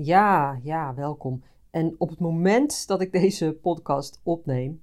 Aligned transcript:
Ja, 0.00 0.60
ja, 0.62 0.94
welkom. 0.94 1.42
En 1.70 1.94
op 1.98 2.08
het 2.08 2.18
moment 2.18 2.86
dat 2.86 3.00
ik 3.00 3.12
deze 3.12 3.58
podcast 3.62 4.20
opneem, 4.22 4.82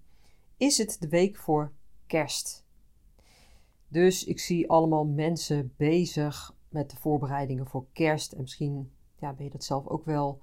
is 0.58 0.78
het 0.78 0.98
de 1.00 1.08
week 1.08 1.38
voor 1.38 1.72
kerst. 2.08 2.66
Dus 3.88 4.24
ik 4.24 4.40
zie 4.40 4.70
allemaal 4.70 5.06
mensen 5.06 5.74
bezig 5.78 6.56
met 6.70 6.90
de 6.90 6.96
voorbereidingen 6.96 7.68
voor 7.68 7.86
kerst. 7.94 8.32
En 8.32 8.42
misschien 8.42 8.92
ja, 9.20 9.34
ben 9.34 9.46
je 9.46 9.52
dat 9.52 9.64
zelf 9.64 9.88
ook 9.88 10.06
wel. 10.06 10.42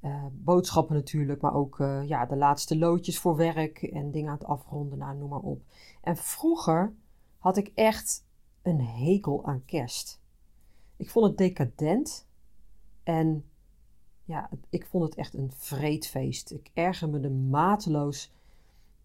Uh, 0.00 0.24
boodschappen 0.32 0.94
natuurlijk, 0.94 1.40
maar 1.40 1.54
ook 1.54 1.78
uh, 1.78 2.08
ja, 2.08 2.26
de 2.26 2.36
laatste 2.36 2.78
loodjes 2.78 3.18
voor 3.18 3.36
werk 3.36 3.82
en 3.82 4.10
dingen 4.10 4.30
aan 4.30 4.38
het 4.38 4.46
afronden, 4.46 4.98
nou, 4.98 5.16
noem 5.16 5.28
maar 5.28 5.38
op. 5.38 5.62
En 6.00 6.16
vroeger 6.16 6.94
had 7.38 7.56
ik 7.56 7.70
echt 7.74 8.26
een 8.62 8.80
hekel 8.80 9.46
aan 9.46 9.64
kerst. 9.64 10.20
Ik 10.96 11.10
vond 11.10 11.26
het 11.26 11.38
decadent 11.38 12.28
en 13.02 13.44
ja, 14.24 14.50
ik 14.70 14.86
vond 14.86 15.04
het 15.04 15.14
echt 15.14 15.34
een 15.34 15.52
vreedfeest. 15.54 16.50
Ik 16.50 16.70
erger 16.74 17.08
me 17.08 17.20
er 17.20 17.32
mateloos 17.32 18.32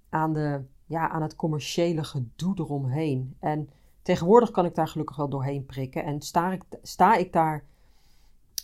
aan, 0.10 0.34
de, 0.34 0.64
ja, 0.86 1.10
aan 1.10 1.22
het 1.22 1.36
commerciële 1.36 2.04
gedoe 2.04 2.54
eromheen. 2.60 3.36
En 3.40 3.70
tegenwoordig 4.02 4.52
kan 4.52 4.66
ik 4.66 4.76
daar 4.76 4.88
gelukkig 4.88 5.16
wel 5.16 5.30
doorheen 5.30 5.66
prikken. 5.66 6.04
En 6.04 6.22
sta 6.22 6.52
ik, 6.52 6.64
sta 6.82 7.16
ik 7.16 7.34
daar, 7.34 7.64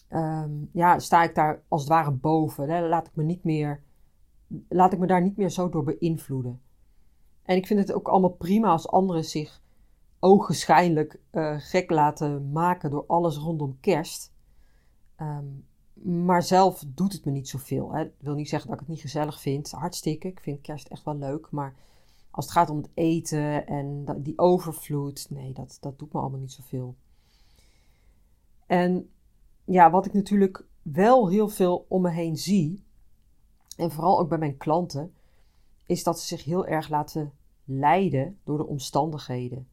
ehm, 0.08 0.52
ja, 0.72 1.00
sta 1.00 1.24
ik 1.24 1.36
daar 1.36 1.62
als 1.68 1.82
het 1.82 1.90
ware 1.90 2.12
boven. 2.12 2.70
Hè? 2.70 2.88
Laat 2.88 3.08
ik 3.08 3.16
me 3.16 3.24
niet 3.24 3.44
meer, 3.44 3.82
laat 4.70 4.94
ik 4.94 5.00
me 5.00 5.08
daar 5.08 5.22
niet 5.22 5.38
meer 5.38 5.50
zo 5.50 5.70
door 5.70 5.84
beïnvloeden. 5.84 6.62
En 7.44 7.56
ik 7.56 7.68
vind 7.68 7.80
het 7.80 7.94
ook 7.94 8.08
allemaal 8.08 8.30
prima 8.30 8.70
als 8.70 8.88
anderen 8.88 9.24
zich 9.24 9.62
ogenschijnlijk 10.20 11.20
uh, 11.32 11.56
gek 11.58 11.90
laten 11.90 12.52
maken 12.52 12.90
door 12.90 13.04
alles 13.08 13.38
rondom 13.38 13.78
kerst. 13.80 14.34
Um, 15.22 15.66
maar 16.04 16.44
zelf 16.44 16.84
doet 16.88 17.14
het 17.14 17.26
me 17.26 17.32
niet 17.32 17.50
zoveel. 17.50 17.94
Hè. 17.94 18.10
Wil 18.18 18.36
niet 18.36 18.50
zeggen 18.50 18.70
dat 18.70 18.80
ik 18.80 18.86
het 18.86 18.96
niet 18.96 19.04
gezellig 19.04 19.42
vind. 19.42 19.72
Hartstikke. 19.72 20.28
Ik 20.28 20.40
vind 20.40 20.62
kerst 20.62 20.88
echt 20.88 21.04
wel 21.04 21.16
leuk. 21.16 21.52
Maar 21.52 21.76
als 22.32 22.46
het 22.46 22.54
gaat 22.54 22.70
om 22.70 22.78
het 22.78 22.90
eten 22.94 23.68
en 23.68 24.06
die 24.24 24.38
overvloed, 24.38 25.28
nee, 25.30 25.54
dat, 25.54 25.78
dat 25.82 26.00
doet 26.00 26.14
me 26.14 26.20
allemaal 26.20 26.40
niet 26.40 26.52
zoveel. 26.52 26.96
En 28.66 29.10
ja, 29.64 29.92
wat 29.92 30.06
ik 30.06 30.14
natuurlijk 30.14 30.66
wel 30.82 31.30
heel 31.30 31.50
veel 31.50 31.86
om 31.88 32.02
me 32.02 32.10
heen 32.10 32.38
zie, 32.38 32.84
en 33.78 33.92
vooral 33.92 34.20
ook 34.20 34.30
bij 34.30 34.38
mijn 34.38 34.58
klanten, 34.58 35.14
is 35.86 36.04
dat 36.04 36.20
ze 36.20 36.28
zich 36.28 36.44
heel 36.44 36.66
erg 36.66 36.90
laten 36.90 37.34
leiden 37.64 38.40
door 38.44 38.58
de 38.58 38.66
omstandigheden. 38.66 39.68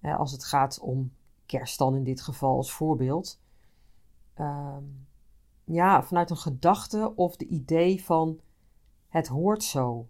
Als 0.00 0.32
het 0.32 0.44
gaat 0.44 0.80
om 0.80 1.12
kerst 1.46 1.78
dan 1.78 1.96
in 1.96 2.04
dit 2.04 2.20
geval 2.20 2.56
als 2.56 2.72
voorbeeld. 2.72 3.40
Um, 4.38 5.07
ja, 5.68 6.02
vanuit 6.02 6.30
een 6.30 6.36
gedachte 6.36 7.12
of 7.14 7.36
de 7.36 7.46
idee 7.46 8.04
van 8.04 8.40
het 9.08 9.26
hoort 9.26 9.62
zo. 9.62 10.08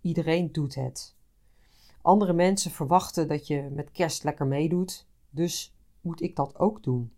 Iedereen 0.00 0.52
doet 0.52 0.74
het. 0.74 1.16
Andere 2.02 2.32
mensen 2.32 2.70
verwachten 2.70 3.28
dat 3.28 3.46
je 3.46 3.68
met 3.72 3.90
kerst 3.90 4.24
lekker 4.24 4.46
meedoet, 4.46 5.06
dus 5.30 5.74
moet 6.00 6.20
ik 6.20 6.36
dat 6.36 6.58
ook 6.58 6.82
doen. 6.82 7.12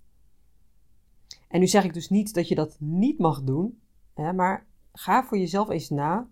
En 1.49 1.61
nu 1.61 1.67
zeg 1.67 1.85
ik 1.85 1.95
dus 1.95 2.09
niet 2.09 2.35
dat 2.35 2.49
je 2.49 2.55
dat 2.55 2.77
niet 2.81 3.19
mag 3.19 3.43
doen, 3.43 3.81
hè, 4.15 4.33
maar 4.33 4.67
ga 4.93 5.25
voor 5.25 5.39
jezelf 5.39 5.69
eens 5.69 5.91
na 5.91 6.29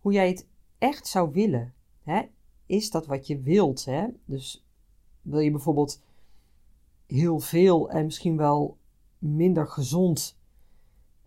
hoe 0.00 0.12
jij 0.12 0.28
het 0.28 0.46
echt 0.78 1.06
zou 1.06 1.32
willen. 1.32 1.74
Hè? 2.02 2.22
Is 2.66 2.90
dat 2.90 3.06
wat 3.06 3.26
je 3.26 3.40
wilt? 3.40 3.84
Hè? 3.84 4.06
Dus 4.24 4.66
wil 5.22 5.40
je 5.40 5.50
bijvoorbeeld 5.50 6.02
heel 7.06 7.40
veel 7.40 7.90
en 7.90 8.04
misschien 8.04 8.36
wel 8.36 8.78
minder 9.20 9.66
gezond, 9.66 10.38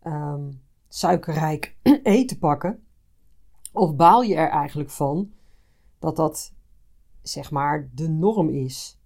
um, 0.04 0.62
suikerrijk 0.88 1.78
eten 2.04 2.38
pakken? 2.38 2.84
Of 3.72 3.96
baal 3.96 4.22
je 4.22 4.36
er 4.36 4.50
eigenlijk 4.50 4.90
van 4.90 5.34
dat 6.00 6.16
dat 6.16 6.54
zeg 7.22 7.52
maar 7.52 7.90
de 7.94 8.10
norm 8.10 8.50
is? 8.50 9.00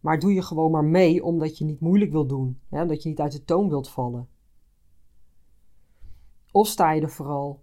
Maar 0.00 0.18
doe 0.18 0.32
je 0.32 0.42
gewoon 0.42 0.70
maar 0.70 0.84
mee 0.84 1.24
omdat 1.24 1.58
je 1.58 1.64
niet 1.64 1.80
moeilijk 1.80 2.10
wilt 2.10 2.28
doen, 2.28 2.60
hè, 2.68 2.82
omdat 2.82 3.02
je 3.02 3.08
niet 3.08 3.20
uit 3.20 3.32
de 3.32 3.44
toon 3.44 3.68
wilt 3.68 3.88
vallen? 3.88 4.28
Of 6.52 6.66
sta 6.66 6.90
je 6.90 7.00
er 7.00 7.10
vooral 7.10 7.62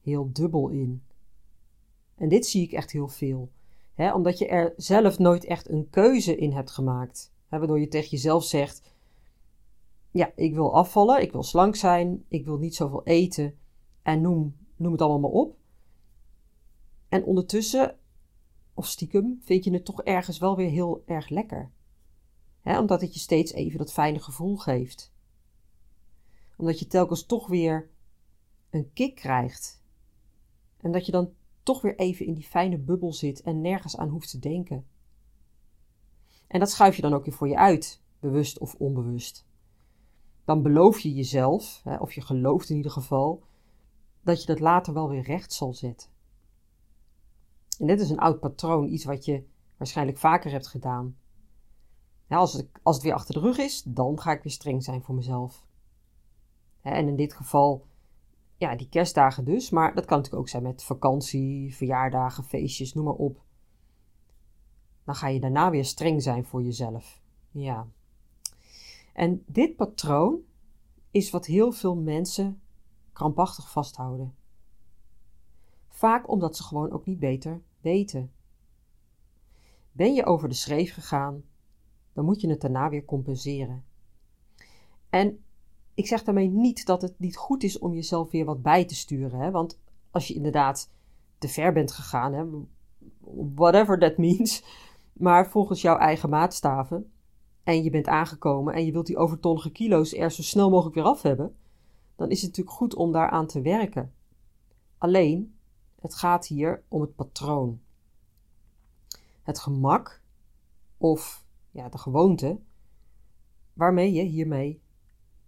heel 0.00 0.32
dubbel 0.32 0.68
in? 0.68 1.02
En 2.14 2.28
dit 2.28 2.46
zie 2.46 2.62
ik 2.62 2.72
echt 2.72 2.90
heel 2.90 3.08
veel. 3.08 3.50
Omdat 4.14 4.38
je 4.38 4.46
er 4.46 4.72
zelf 4.76 5.18
nooit 5.18 5.44
echt 5.44 5.68
een 5.68 5.90
keuze 5.90 6.36
in 6.36 6.52
hebt 6.52 6.70
gemaakt. 6.70 7.32
Waardoor 7.48 7.80
je 7.80 7.88
tegen 7.88 8.10
jezelf 8.10 8.44
zegt: 8.44 8.96
ja, 10.10 10.32
ik 10.34 10.54
wil 10.54 10.74
afvallen, 10.74 11.22
ik 11.22 11.32
wil 11.32 11.42
slank 11.42 11.76
zijn, 11.76 12.24
ik 12.28 12.44
wil 12.44 12.58
niet 12.58 12.74
zoveel 12.74 13.04
eten 13.04 13.58
en 14.02 14.20
noem, 14.20 14.56
noem 14.76 14.92
het 14.92 15.00
allemaal 15.00 15.20
maar 15.20 15.40
op. 15.40 15.56
En 17.08 17.24
ondertussen, 17.24 17.98
of 18.74 18.86
stiekem, 18.86 19.40
vind 19.42 19.64
je 19.64 19.72
het 19.72 19.84
toch 19.84 20.02
ergens 20.02 20.38
wel 20.38 20.56
weer 20.56 20.70
heel 20.70 21.02
erg 21.06 21.28
lekker. 21.28 21.70
omdat 22.62 23.00
het 23.00 23.14
je 23.14 23.20
steeds 23.20 23.52
even 23.52 23.78
dat 23.78 23.92
fijne 23.92 24.18
gevoel 24.18 24.56
geeft. 24.56 25.12
Omdat 26.56 26.78
je 26.78 26.86
telkens 26.86 27.26
toch 27.26 27.46
weer 27.46 27.90
een 28.70 28.92
kick 28.92 29.14
krijgt. 29.14 29.82
En 30.80 30.92
dat 30.92 31.06
je 31.06 31.12
dan 31.12 31.32
toch 31.62 31.80
weer 31.80 31.98
even 31.98 32.26
in 32.26 32.34
die 32.34 32.44
fijne 32.44 32.78
bubbel 32.78 33.12
zit 33.12 33.40
en 33.42 33.60
nergens 33.60 33.96
aan 33.96 34.08
hoeft 34.08 34.30
te 34.30 34.38
denken. 34.38 34.86
En 36.46 36.58
dat 36.58 36.70
schuif 36.70 36.96
je 36.96 37.02
dan 37.02 37.14
ook 37.14 37.24
weer 37.24 37.34
voor 37.34 37.48
je 37.48 37.56
uit, 37.56 38.02
bewust 38.20 38.58
of 38.58 38.74
onbewust 38.74 39.47
dan 40.48 40.62
beloof 40.62 41.00
je 41.00 41.14
jezelf, 41.14 41.82
of 41.98 42.12
je 42.12 42.20
gelooft 42.20 42.70
in 42.70 42.76
ieder 42.76 42.90
geval, 42.90 43.42
dat 44.22 44.40
je 44.40 44.46
dat 44.46 44.60
later 44.60 44.94
wel 44.94 45.08
weer 45.08 45.22
recht 45.22 45.52
zal 45.52 45.74
zetten. 45.74 46.08
En 47.78 47.86
dit 47.86 48.00
is 48.00 48.10
een 48.10 48.18
oud 48.18 48.40
patroon, 48.40 48.88
iets 48.88 49.04
wat 49.04 49.24
je 49.24 49.44
waarschijnlijk 49.76 50.18
vaker 50.18 50.50
hebt 50.50 50.66
gedaan. 50.66 51.16
als, 52.28 52.52
het, 52.52 52.68
als 52.82 52.96
het 52.96 53.04
weer 53.04 53.14
achter 53.14 53.34
de 53.34 53.40
rug 53.40 53.58
is, 53.58 53.82
dan 53.82 54.20
ga 54.20 54.32
ik 54.32 54.42
weer 54.42 54.52
streng 54.52 54.84
zijn 54.84 55.02
voor 55.02 55.14
mezelf. 55.14 55.66
En 56.80 57.08
in 57.08 57.16
dit 57.16 57.34
geval, 57.34 57.86
ja, 58.56 58.76
die 58.76 58.88
kerstdagen 58.88 59.44
dus, 59.44 59.70
maar 59.70 59.94
dat 59.94 60.04
kan 60.04 60.16
natuurlijk 60.16 60.42
ook 60.42 60.48
zijn 60.48 60.62
met 60.62 60.84
vakantie, 60.84 61.76
verjaardagen, 61.76 62.44
feestjes, 62.44 62.94
noem 62.94 63.04
maar 63.04 63.14
op. 63.14 63.42
Dan 65.04 65.14
ga 65.14 65.28
je 65.28 65.40
daarna 65.40 65.70
weer 65.70 65.84
streng 65.84 66.22
zijn 66.22 66.44
voor 66.44 66.62
jezelf. 66.62 67.22
Ja, 67.50 67.86
en 69.18 69.44
dit 69.46 69.76
patroon 69.76 70.40
is 71.10 71.30
wat 71.30 71.46
heel 71.46 71.72
veel 71.72 71.96
mensen 71.96 72.60
krampachtig 73.12 73.70
vasthouden. 73.70 74.34
Vaak 75.88 76.28
omdat 76.28 76.56
ze 76.56 76.62
gewoon 76.62 76.90
ook 76.90 77.06
niet 77.06 77.18
beter 77.18 77.62
weten. 77.80 78.32
Ben 79.92 80.14
je 80.14 80.24
over 80.24 80.48
de 80.48 80.54
schreef 80.54 80.94
gegaan, 80.94 81.42
dan 82.12 82.24
moet 82.24 82.40
je 82.40 82.48
het 82.48 82.60
daarna 82.60 82.88
weer 82.88 83.04
compenseren. 83.04 83.84
En 85.10 85.44
ik 85.94 86.06
zeg 86.06 86.24
daarmee 86.24 86.48
niet 86.48 86.86
dat 86.86 87.02
het 87.02 87.18
niet 87.18 87.36
goed 87.36 87.62
is 87.62 87.78
om 87.78 87.94
jezelf 87.94 88.30
weer 88.30 88.44
wat 88.44 88.62
bij 88.62 88.84
te 88.84 88.94
sturen. 88.94 89.40
Hè? 89.40 89.50
Want 89.50 89.80
als 90.10 90.28
je 90.28 90.34
inderdaad 90.34 90.90
te 91.38 91.48
ver 91.48 91.72
bent 91.72 91.92
gegaan, 91.92 92.32
hè, 92.32 92.44
whatever 93.54 93.98
that 93.98 94.16
means, 94.16 94.64
maar 95.12 95.50
volgens 95.50 95.80
jouw 95.80 95.96
eigen 95.96 96.28
maatstaven, 96.28 97.12
en 97.68 97.82
je 97.82 97.90
bent 97.90 98.06
aangekomen 98.06 98.74
en 98.74 98.84
je 98.84 98.92
wilt 98.92 99.06
die 99.06 99.16
overtollige 99.16 99.70
kilo's 99.70 100.12
er 100.12 100.32
zo 100.32 100.42
snel 100.42 100.70
mogelijk 100.70 100.94
weer 100.94 101.04
af 101.04 101.22
hebben, 101.22 101.56
dan 102.16 102.30
is 102.30 102.40
het 102.40 102.50
natuurlijk 102.50 102.76
goed 102.76 102.94
om 102.94 103.12
daaraan 103.12 103.46
te 103.46 103.60
werken. 103.60 104.12
Alleen, 104.98 105.54
het 106.00 106.14
gaat 106.14 106.46
hier 106.46 106.82
om 106.88 107.00
het 107.00 107.14
patroon. 107.14 107.80
Het 109.42 109.58
gemak 109.58 110.22
of 110.96 111.44
ja, 111.70 111.88
de 111.88 111.98
gewoonte 111.98 112.58
waarmee 113.72 114.12
je 114.12 114.22
hiermee 114.22 114.82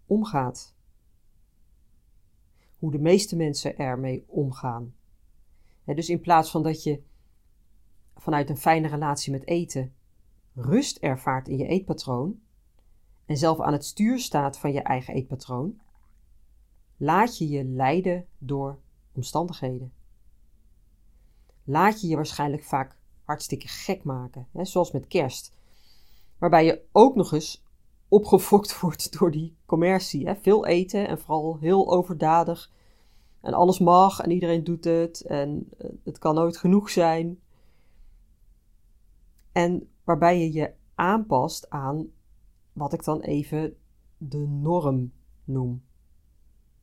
omgaat. 0.06 0.74
Hoe 2.78 2.90
de 2.90 2.98
meeste 2.98 3.36
mensen 3.36 3.78
ermee 3.78 4.24
omgaan. 4.26 4.94
dus 5.84 6.08
in 6.08 6.20
plaats 6.20 6.50
van 6.50 6.62
dat 6.62 6.82
je 6.82 7.02
vanuit 8.16 8.50
een 8.50 8.56
fijne 8.56 8.88
relatie 8.88 9.32
met 9.32 9.46
eten 9.46 9.94
rust 10.62 10.98
ervaart 10.98 11.48
in 11.48 11.56
je 11.56 11.66
eetpatroon 11.66 12.40
en 13.26 13.36
zelf 13.36 13.60
aan 13.60 13.72
het 13.72 13.84
stuur 13.84 14.18
staat 14.18 14.58
van 14.58 14.72
je 14.72 14.82
eigen 14.82 15.14
eetpatroon, 15.14 15.80
laat 16.96 17.38
je 17.38 17.48
je 17.48 17.64
leiden 17.64 18.26
door 18.38 18.78
omstandigheden. 19.12 19.92
Laat 21.64 22.00
je 22.00 22.08
je 22.08 22.16
waarschijnlijk 22.16 22.64
vaak 22.64 22.96
hartstikke 23.24 23.68
gek 23.68 24.04
maken, 24.04 24.46
hè, 24.52 24.64
zoals 24.64 24.92
met 24.92 25.06
kerst, 25.06 25.54
waarbij 26.38 26.64
je 26.64 26.82
ook 26.92 27.14
nog 27.14 27.32
eens 27.32 27.64
opgefokt 28.08 28.76
wordt 28.80 29.18
door 29.18 29.30
die 29.30 29.56
commercie. 29.66 30.26
Hè. 30.26 30.36
Veel 30.36 30.66
eten 30.66 31.08
en 31.08 31.18
vooral 31.18 31.58
heel 31.60 31.92
overdadig. 31.92 32.70
En 33.40 33.54
alles 33.54 33.78
mag 33.78 34.20
en 34.20 34.30
iedereen 34.30 34.64
doet 34.64 34.84
het 34.84 35.20
en 35.20 35.68
eh, 35.78 35.90
het 36.04 36.18
kan 36.18 36.34
nooit 36.34 36.56
genoeg 36.56 36.90
zijn. 36.90 37.40
En 39.52 39.88
waarbij 40.10 40.40
je 40.40 40.52
je 40.52 40.74
aanpast 40.94 41.70
aan 41.70 42.12
wat 42.72 42.92
ik 42.92 43.04
dan 43.04 43.20
even 43.20 43.76
de 44.16 44.38
norm 44.38 45.12
noem. 45.44 45.84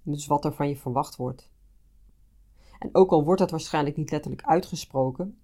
Dus 0.01 0.27
wat 0.27 0.45
er 0.45 0.53
van 0.53 0.69
je 0.69 0.77
verwacht 0.77 1.15
wordt. 1.15 1.51
En 2.79 2.89
ook 2.91 3.11
al 3.11 3.23
wordt 3.23 3.39
dat 3.39 3.51
waarschijnlijk 3.51 3.97
niet 3.97 4.11
letterlijk 4.11 4.43
uitgesproken, 4.43 5.39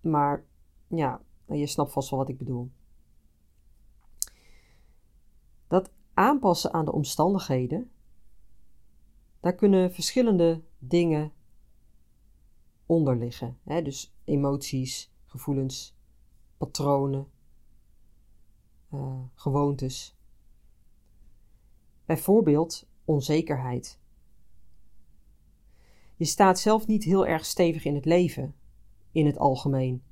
maar 0.00 0.44
ja, 0.86 1.20
je 1.46 1.66
snapt 1.66 1.92
vast 1.92 2.10
wel 2.10 2.18
wat 2.18 2.28
ik 2.28 2.38
bedoel. 2.38 2.70
Dat 5.68 5.90
aanpassen 6.14 6.72
aan 6.72 6.84
de 6.84 6.92
omstandigheden, 6.92 7.90
daar 9.40 9.54
kunnen 9.54 9.92
verschillende 9.92 10.62
dingen 10.78 11.32
onder 12.86 13.16
liggen. 13.16 13.58
Hè? 13.64 13.82
Dus 13.82 14.14
emoties, 14.24 15.12
gevoelens, 15.26 15.98
patronen, 16.60 17.26
uh, 18.94 19.18
gewoontes. 19.34 20.16
Bijvoorbeeld 22.04 22.88
onzekerheid. 23.04 24.00
Je 26.16 26.24
staat 26.24 26.58
zelf 26.58 26.86
niet 26.86 27.04
heel 27.04 27.26
erg 27.26 27.44
stevig 27.44 27.84
in 27.84 27.94
het 27.94 28.04
leven, 28.04 28.54
in 29.12 29.26
het 29.26 29.38
algemeen. 29.38 30.02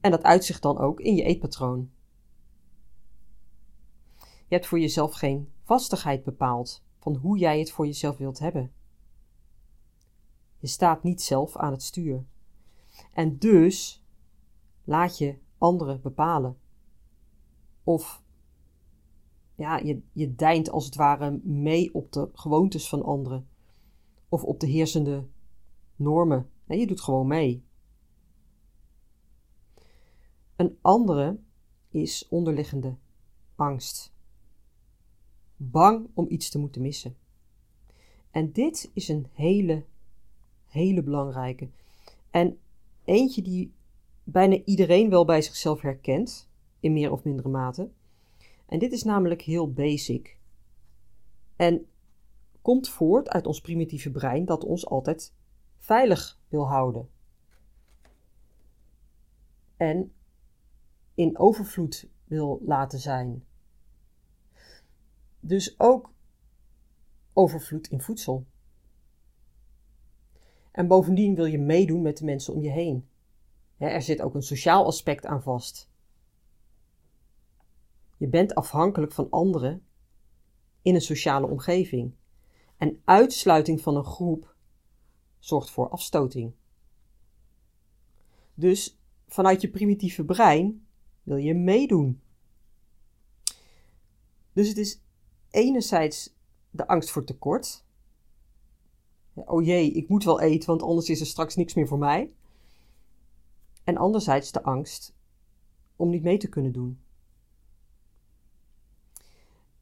En 0.00 0.10
dat 0.10 0.22
uitzicht 0.22 0.62
dan 0.62 0.78
ook 0.78 1.00
in 1.00 1.14
je 1.14 1.22
eetpatroon. 1.22 1.90
Je 4.18 4.54
hebt 4.54 4.66
voor 4.66 4.80
jezelf 4.80 5.12
geen 5.12 5.52
vastigheid 5.62 6.24
bepaald 6.24 6.84
van 6.98 7.16
hoe 7.16 7.38
jij 7.38 7.58
het 7.58 7.70
voor 7.70 7.86
jezelf 7.86 8.16
wilt 8.16 8.38
hebben. 8.38 8.72
Je 10.58 10.66
staat 10.66 11.02
niet 11.02 11.22
zelf 11.22 11.56
aan 11.56 11.72
het 11.72 11.82
stuur. 11.82 12.24
En 13.12 13.38
dus 13.38 14.04
laat 14.86 15.18
je 15.18 15.38
anderen 15.58 16.00
bepalen. 16.00 16.58
Of 17.84 18.22
ja, 19.54 19.78
je, 19.78 20.02
je 20.12 20.34
deint 20.34 20.70
als 20.70 20.84
het 20.84 20.94
ware 20.94 21.40
mee 21.42 21.94
op 21.94 22.12
de 22.12 22.30
gewoontes 22.32 22.88
van 22.88 23.02
anderen. 23.02 23.48
Of 24.28 24.42
op 24.42 24.60
de 24.60 24.66
heersende 24.66 25.26
normen. 25.96 26.50
Je 26.66 26.86
doet 26.86 27.00
gewoon 27.00 27.26
mee. 27.26 27.64
Een 30.56 30.78
andere 30.80 31.38
is 31.90 32.28
onderliggende 32.28 32.96
angst. 33.54 34.14
Bang 35.56 36.10
om 36.14 36.26
iets 36.28 36.50
te 36.50 36.58
moeten 36.58 36.82
missen. 36.82 37.16
En 38.30 38.52
dit 38.52 38.90
is 38.92 39.08
een 39.08 39.26
hele, 39.32 39.84
hele 40.66 41.02
belangrijke. 41.02 41.70
En 42.30 42.58
eentje 43.04 43.42
die 43.42 43.74
bijna 44.28 44.62
iedereen 44.64 45.10
wel 45.10 45.24
bij 45.24 45.42
zichzelf 45.42 45.80
herkent, 45.80 46.48
in 46.80 46.92
meer 46.92 47.12
of 47.12 47.24
mindere 47.24 47.48
mate. 47.48 47.90
En 48.66 48.78
dit 48.78 48.92
is 48.92 49.02
namelijk 49.02 49.42
heel 49.42 49.72
basic. 49.72 50.38
En 51.56 51.86
komt 52.62 52.88
voort 52.88 53.28
uit 53.28 53.46
ons 53.46 53.60
primitieve 53.60 54.10
brein 54.10 54.44
dat 54.44 54.64
ons 54.64 54.86
altijd 54.86 55.34
veilig 55.76 56.40
wil 56.48 56.68
houden. 56.68 57.08
En 59.76 60.12
in 61.14 61.38
overvloed 61.38 62.08
wil 62.24 62.60
laten 62.64 62.98
zijn. 62.98 63.44
Dus 65.40 65.80
ook 65.80 66.10
overvloed 67.32 67.88
in 67.88 68.00
voedsel. 68.00 68.44
En 70.70 70.86
bovendien 70.86 71.34
wil 71.34 71.44
je 71.44 71.58
meedoen 71.58 72.02
met 72.02 72.16
de 72.16 72.24
mensen 72.24 72.54
om 72.54 72.62
je 72.62 72.70
heen. 72.70 73.08
Er 73.78 74.02
zit 74.02 74.22
ook 74.22 74.34
een 74.34 74.42
sociaal 74.42 74.84
aspect 74.84 75.26
aan 75.26 75.42
vast. 75.42 75.90
Je 78.16 78.28
bent 78.28 78.54
afhankelijk 78.54 79.12
van 79.12 79.30
anderen 79.30 79.86
in 80.82 80.94
een 80.94 81.00
sociale 81.00 81.46
omgeving. 81.46 82.14
En 82.76 83.00
uitsluiting 83.04 83.80
van 83.80 83.96
een 83.96 84.04
groep 84.04 84.54
zorgt 85.38 85.70
voor 85.70 85.88
afstoting. 85.88 86.52
Dus 88.54 88.98
vanuit 89.28 89.60
je 89.60 89.70
primitieve 89.70 90.24
brein 90.24 90.86
wil 91.22 91.36
je 91.36 91.54
meedoen. 91.54 92.20
Dus 94.52 94.68
het 94.68 94.76
is 94.76 95.00
enerzijds 95.50 96.34
de 96.70 96.86
angst 96.86 97.10
voor 97.10 97.24
tekort. 97.24 97.84
Oh 99.34 99.64
jee, 99.64 99.92
ik 99.92 100.08
moet 100.08 100.24
wel 100.24 100.40
eten, 100.40 100.68
want 100.68 100.82
anders 100.82 101.08
is 101.08 101.20
er 101.20 101.26
straks 101.26 101.56
niks 101.56 101.74
meer 101.74 101.86
voor 101.86 101.98
mij. 101.98 102.32
En 103.86 103.96
anderzijds 103.96 104.52
de 104.52 104.62
angst 104.62 105.14
om 105.96 106.10
niet 106.10 106.22
mee 106.22 106.38
te 106.38 106.48
kunnen 106.48 106.72
doen. 106.72 107.00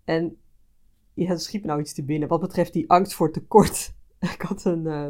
En 0.05 0.37
ja, 1.15 1.31
er 1.31 1.41
schiet 1.41 1.61
me 1.61 1.67
nou 1.67 1.81
iets 1.81 1.95
te 1.95 2.05
binnen. 2.05 2.29
Wat 2.29 2.41
betreft 2.41 2.73
die 2.73 2.91
angst 2.91 3.15
voor 3.15 3.33
tekort. 3.33 3.95
ik 4.35 4.43
had 4.43 4.65
een. 4.65 4.85
Uh, 4.85 5.09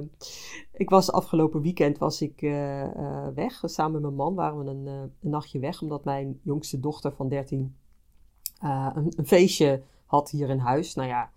ik 0.73 0.91
was 0.91 1.13
afgelopen 1.13 1.63
weekend 1.63 1.99
was 1.99 2.23
ik 2.23 2.43
uh, 2.43 2.83
uh, 2.83 3.29
weg. 3.35 3.61
Samen 3.65 3.93
met 3.93 4.03
mijn 4.03 4.15
man 4.15 4.35
waren 4.35 4.65
we 4.65 4.71
een, 4.71 4.87
een, 4.87 5.31
nachtje 5.31 5.59
weg. 5.59 5.83
Omdat 5.83 6.05
mijn 6.05 6.41
jongste 6.43 6.81
dochter 6.81 7.13
van 7.13 7.29
13 7.29 7.77
een, 8.61 9.13
een, 9.17 9.27
feestje 9.27 9.83
had 10.07 10.31
hier 10.31 10.49
in 10.49 10.59
huis. 10.59 10.95
Nou 10.95 11.09
ja, 11.09 11.33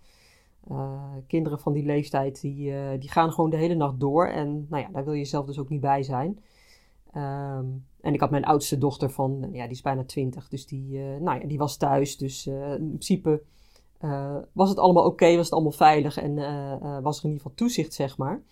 kinderen 1.26 1.60
van 1.60 1.72
die 1.72 1.84
leeftijd 1.84 2.40
die, 2.40 2.98
die 2.98 3.10
gaan 3.10 3.32
gewoon 3.32 3.50
de 3.50 3.56
hele 3.56 3.74
nacht 3.74 4.00
door. 4.00 4.26
En 4.26 4.66
nou 4.68 4.82
ja, 4.82 4.88
daar 4.88 5.04
wil 5.04 5.12
je 5.12 5.24
zelf 5.24 5.46
dus 5.46 5.58
ook 5.58 5.68
niet 5.68 5.80
bij 5.80 6.02
zijn. 6.02 6.38
Um, 7.16 7.86
en 8.00 8.14
ik 8.14 8.20
had 8.20 8.30
mijn 8.30 8.44
oudste 8.44 8.78
dochter 8.78 9.10
van, 9.10 9.48
ja, 9.52 9.62
die 9.62 9.72
is 9.72 9.80
bijna 9.80 10.04
20. 10.04 10.48
Dus 10.48 10.66
die, 10.66 10.98
nou 10.98 11.40
ja, 11.40 11.46
die 11.46 11.58
was 11.58 11.76
thuis. 11.76 12.16
Dus 12.16 12.46
in 12.46 12.88
principe 12.88 13.42
uh, 14.00 14.36
was 14.52 14.68
het 14.68 14.78
allemaal 14.78 15.04
oké, 15.04 15.36
was 15.36 15.44
het 15.44 15.52
allemaal 15.52 15.72
veilig 15.72 16.16
en 16.16 16.34
was 17.02 17.18
er 17.18 17.24
in 17.24 17.30
ieder 17.30 17.42
geval 17.42 17.54
toezicht, 17.54 17.94
zeg 17.94 18.16
maar. 18.16 18.42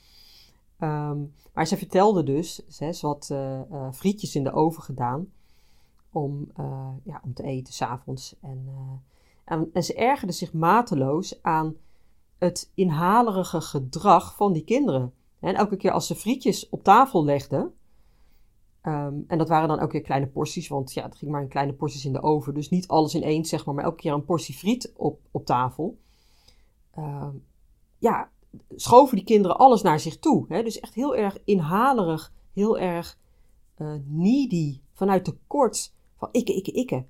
Um, 0.81 1.33
maar 1.55 1.67
ze 1.67 1.77
vertelde 1.77 2.23
dus, 2.23 2.67
ze, 2.69 2.93
ze 2.93 3.07
had 3.07 3.35
frietjes 3.97 4.35
in 4.35 4.45
de 4.45 4.53
oven 4.53 4.83
gedaan 4.83 5.33
om, 6.11 6.53
ja, 7.05 7.21
om 7.25 7.35
te 7.35 7.43
eten 7.43 7.73
s'avonds. 7.73 8.37
En, 8.41 8.69
en, 9.45 9.71
en, 9.73 9.85
ze 9.85 9.95
ergerde 9.95 10.33
zich 10.33 10.53
mateloos 10.53 11.43
aan 11.43 11.77
het 12.39 12.71
inhalerige 12.75 13.61
gedrag 13.61 14.35
van 14.35 14.53
die 14.53 14.65
kinderen. 14.65 15.13
En 15.41 15.55
elke 15.55 15.77
keer 15.77 15.91
als 15.91 16.07
ze 16.07 16.15
frietjes 16.15 16.69
op 16.69 16.83
tafel 16.83 17.25
legden, 17.25 17.75
Um, 18.89 19.25
en 19.27 19.39
dat 19.39 19.49
waren 19.49 19.69
dan 19.69 19.79
elke 19.79 19.93
keer 19.93 20.01
kleine 20.01 20.27
porties, 20.27 20.69
want 20.69 20.93
ja, 20.93 21.03
het 21.05 21.17
ging 21.17 21.31
maar 21.31 21.43
in 21.43 21.49
kleine 21.49 21.73
porties 21.73 22.05
in 22.05 22.13
de 22.13 22.23
oven. 22.23 22.55
Dus 22.55 22.69
niet 22.69 22.89
alles 22.89 23.15
in 23.15 23.23
één, 23.23 23.45
zeg 23.45 23.65
maar, 23.65 23.75
maar 23.75 23.85
elke 23.85 23.97
keer 23.97 24.13
een 24.13 24.25
portie 24.25 24.55
friet 24.55 24.93
op, 24.97 25.21
op 25.31 25.45
tafel. 25.45 25.99
Um, 26.99 27.45
ja, 27.99 28.31
schoven 28.75 29.17
die 29.17 29.25
kinderen 29.25 29.59
alles 29.59 29.83
naar 29.83 30.01
zich 30.01 30.19
toe. 30.19 30.45
Hè? 30.49 30.63
Dus 30.63 30.81
echt 30.81 30.95
heel 30.95 31.17
erg 31.17 31.39
inhalerig, 31.45 32.33
heel 32.53 32.79
erg 32.79 33.19
uh, 33.79 33.93
needy, 34.05 34.81
vanuit 34.93 35.25
tekort 35.25 35.95
van 36.17 36.29
ikke, 36.33 36.55
ikke, 36.55 36.73
ikke. 36.73 37.05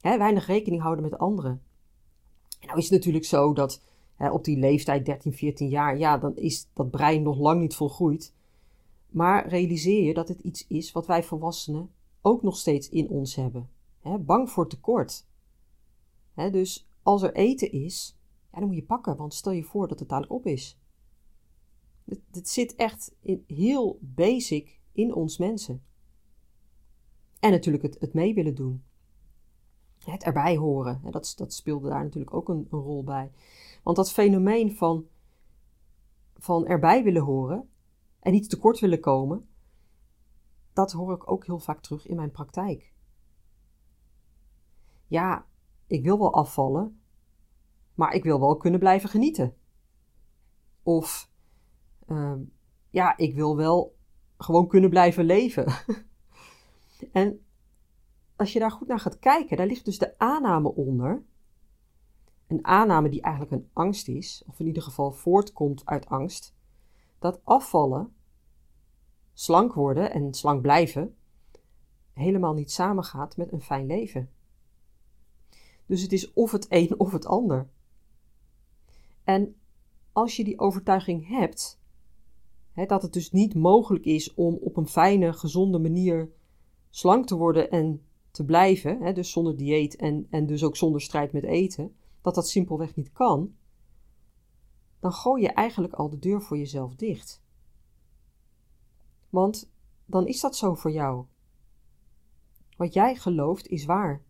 Hè? 0.00 0.18
Weinig 0.18 0.46
rekening 0.46 0.82
houden 0.82 1.04
met 1.04 1.18
anderen. 1.18 1.62
En 2.60 2.66
nou 2.66 2.78
is 2.78 2.84
het 2.84 2.92
natuurlijk 2.92 3.24
zo 3.24 3.52
dat 3.52 3.82
hè, 4.14 4.30
op 4.30 4.44
die 4.44 4.58
leeftijd, 4.58 5.04
13, 5.04 5.32
14 5.32 5.68
jaar, 5.68 5.98
ja, 5.98 6.18
dan 6.18 6.36
is 6.36 6.68
dat 6.72 6.90
brein 6.90 7.22
nog 7.22 7.38
lang 7.38 7.60
niet 7.60 7.74
volgroeid. 7.74 8.34
Maar 9.08 9.48
realiseer 9.48 10.02
je 10.02 10.14
dat 10.14 10.28
het 10.28 10.40
iets 10.40 10.66
is 10.66 10.92
wat 10.92 11.06
wij 11.06 11.22
volwassenen 11.22 11.90
ook 12.22 12.42
nog 12.42 12.56
steeds 12.56 12.88
in 12.88 13.08
ons 13.08 13.34
hebben. 13.34 13.70
bang 14.20 14.50
voor 14.50 14.68
tekort. 14.68 15.26
dus 16.34 16.88
als 17.02 17.22
er 17.22 17.34
eten 17.34 17.72
is, 17.72 18.18
ja, 18.52 18.58
dan 18.58 18.66
moet 18.66 18.76
je 18.76 18.84
pakken, 18.84 19.16
want 19.16 19.34
stel 19.34 19.52
je 19.52 19.62
voor 19.62 19.88
dat 19.88 19.98
het 19.98 20.08
dadelijk 20.08 20.32
op 20.32 20.46
is. 20.46 20.78
Het, 22.30 22.48
zit 22.48 22.74
echt 22.74 23.14
heel 23.46 23.98
basic 24.00 24.80
in 24.92 25.14
ons 25.14 25.38
mensen. 25.38 25.82
En 27.40 27.50
natuurlijk 27.50 27.82
het, 27.82 27.96
het 28.00 28.14
mee 28.14 28.34
willen 28.34 28.54
doen. 28.54 28.82
Het 30.04 30.22
erbij 30.22 30.56
horen, 30.56 31.00
dat, 31.10 31.34
dat 31.36 31.52
speelde 31.52 31.88
daar 31.88 32.02
natuurlijk 32.02 32.34
ook 32.34 32.48
een, 32.48 32.66
een 32.70 32.78
rol 32.78 33.04
bij. 33.04 33.32
Want 33.82 33.96
dat 33.96 34.12
fenomeen 34.12 34.76
van, 34.76 35.06
van 36.34 36.66
erbij 36.66 37.02
willen 37.02 37.22
horen, 37.22 37.68
en 38.20 38.32
niet 38.32 38.50
tekort 38.50 38.78
willen 38.78 39.00
komen, 39.00 39.48
dat 40.72 40.92
hoor 40.92 41.14
ik 41.14 41.30
ook 41.30 41.46
heel 41.46 41.58
vaak 41.58 41.80
terug 41.80 42.06
in 42.06 42.16
mijn 42.16 42.30
praktijk. 42.30 42.92
Ja, 45.06 45.46
ik 45.86 46.02
wil 46.02 46.18
wel 46.18 46.34
afvallen, 46.34 47.00
maar 47.94 48.14
ik 48.14 48.22
wil 48.22 48.40
wel 48.40 48.56
kunnen 48.56 48.80
blijven 48.80 49.08
genieten. 49.08 49.56
Of 50.82 51.30
ehm, 52.06 52.40
ja, 52.90 53.16
ik 53.16 53.34
wil 53.34 53.56
wel 53.56 53.96
gewoon 54.38 54.68
kunnen 54.68 54.90
blijven 54.90 55.24
leven. 55.24 55.72
en 57.12 57.46
als 58.36 58.52
je 58.52 58.58
daar 58.58 58.70
goed 58.70 58.88
naar 58.88 59.00
gaat 59.00 59.18
kijken, 59.18 59.56
daar 59.56 59.66
ligt 59.66 59.84
dus 59.84 59.98
de 59.98 60.18
aanname 60.18 60.74
onder. 60.74 61.24
Een 62.46 62.64
aanname 62.64 63.08
die 63.08 63.22
eigenlijk 63.22 63.54
een 63.54 63.70
angst 63.72 64.08
is, 64.08 64.42
of 64.46 64.60
in 64.60 64.66
ieder 64.66 64.82
geval 64.82 65.12
voortkomt 65.12 65.86
uit 65.86 66.06
angst, 66.06 66.54
dat 67.18 67.40
afvallen, 67.44 68.12
slank 69.32 69.72
worden 69.72 70.12
en 70.12 70.34
slank 70.34 70.62
blijven, 70.62 71.16
helemaal 72.12 72.54
niet 72.54 72.70
samengaat 72.70 73.36
met 73.36 73.52
een 73.52 73.60
fijn 73.60 73.86
leven. 73.86 74.30
Dus 75.86 76.02
het 76.02 76.12
is 76.12 76.32
of 76.32 76.52
het 76.52 76.66
een 76.68 77.00
of 77.00 77.12
het 77.12 77.26
ander. 77.26 77.68
En 79.24 79.56
als 80.12 80.36
je 80.36 80.44
die 80.44 80.58
overtuiging 80.58 81.28
hebt, 81.28 81.80
hè, 82.72 82.86
dat 82.86 83.02
het 83.02 83.12
dus 83.12 83.30
niet 83.30 83.54
mogelijk 83.54 84.04
is 84.04 84.34
om 84.34 84.54
op 84.54 84.76
een 84.76 84.88
fijne, 84.88 85.32
gezonde 85.32 85.78
manier 85.78 86.30
slank 86.90 87.26
te 87.26 87.36
worden 87.36 87.70
en 87.70 88.02
te 88.30 88.44
blijven, 88.44 89.02
hè, 89.02 89.12
dus 89.12 89.30
zonder 89.30 89.56
dieet 89.56 89.96
en, 89.96 90.26
en 90.30 90.46
dus 90.46 90.64
ook 90.64 90.76
zonder 90.76 91.00
strijd 91.00 91.32
met 91.32 91.44
eten, 91.44 91.96
dat 92.20 92.34
dat 92.34 92.48
simpelweg 92.48 92.96
niet 92.96 93.12
kan, 93.12 93.54
dan 95.00 95.12
gooi 95.12 95.42
je 95.42 95.48
eigenlijk 95.48 95.94
al 95.94 96.08
de 96.08 96.18
deur 96.18 96.42
voor 96.42 96.58
jezelf 96.58 96.94
dicht. 96.94 97.42
Want 99.30 99.70
dan 100.04 100.26
is 100.26 100.40
dat 100.40 100.56
zo 100.56 100.74
voor 100.74 100.90
jou. 100.90 101.24
Wat 102.76 102.92
jij 102.92 103.14
gelooft 103.14 103.66
is 103.66 103.84
waar. 103.84 104.22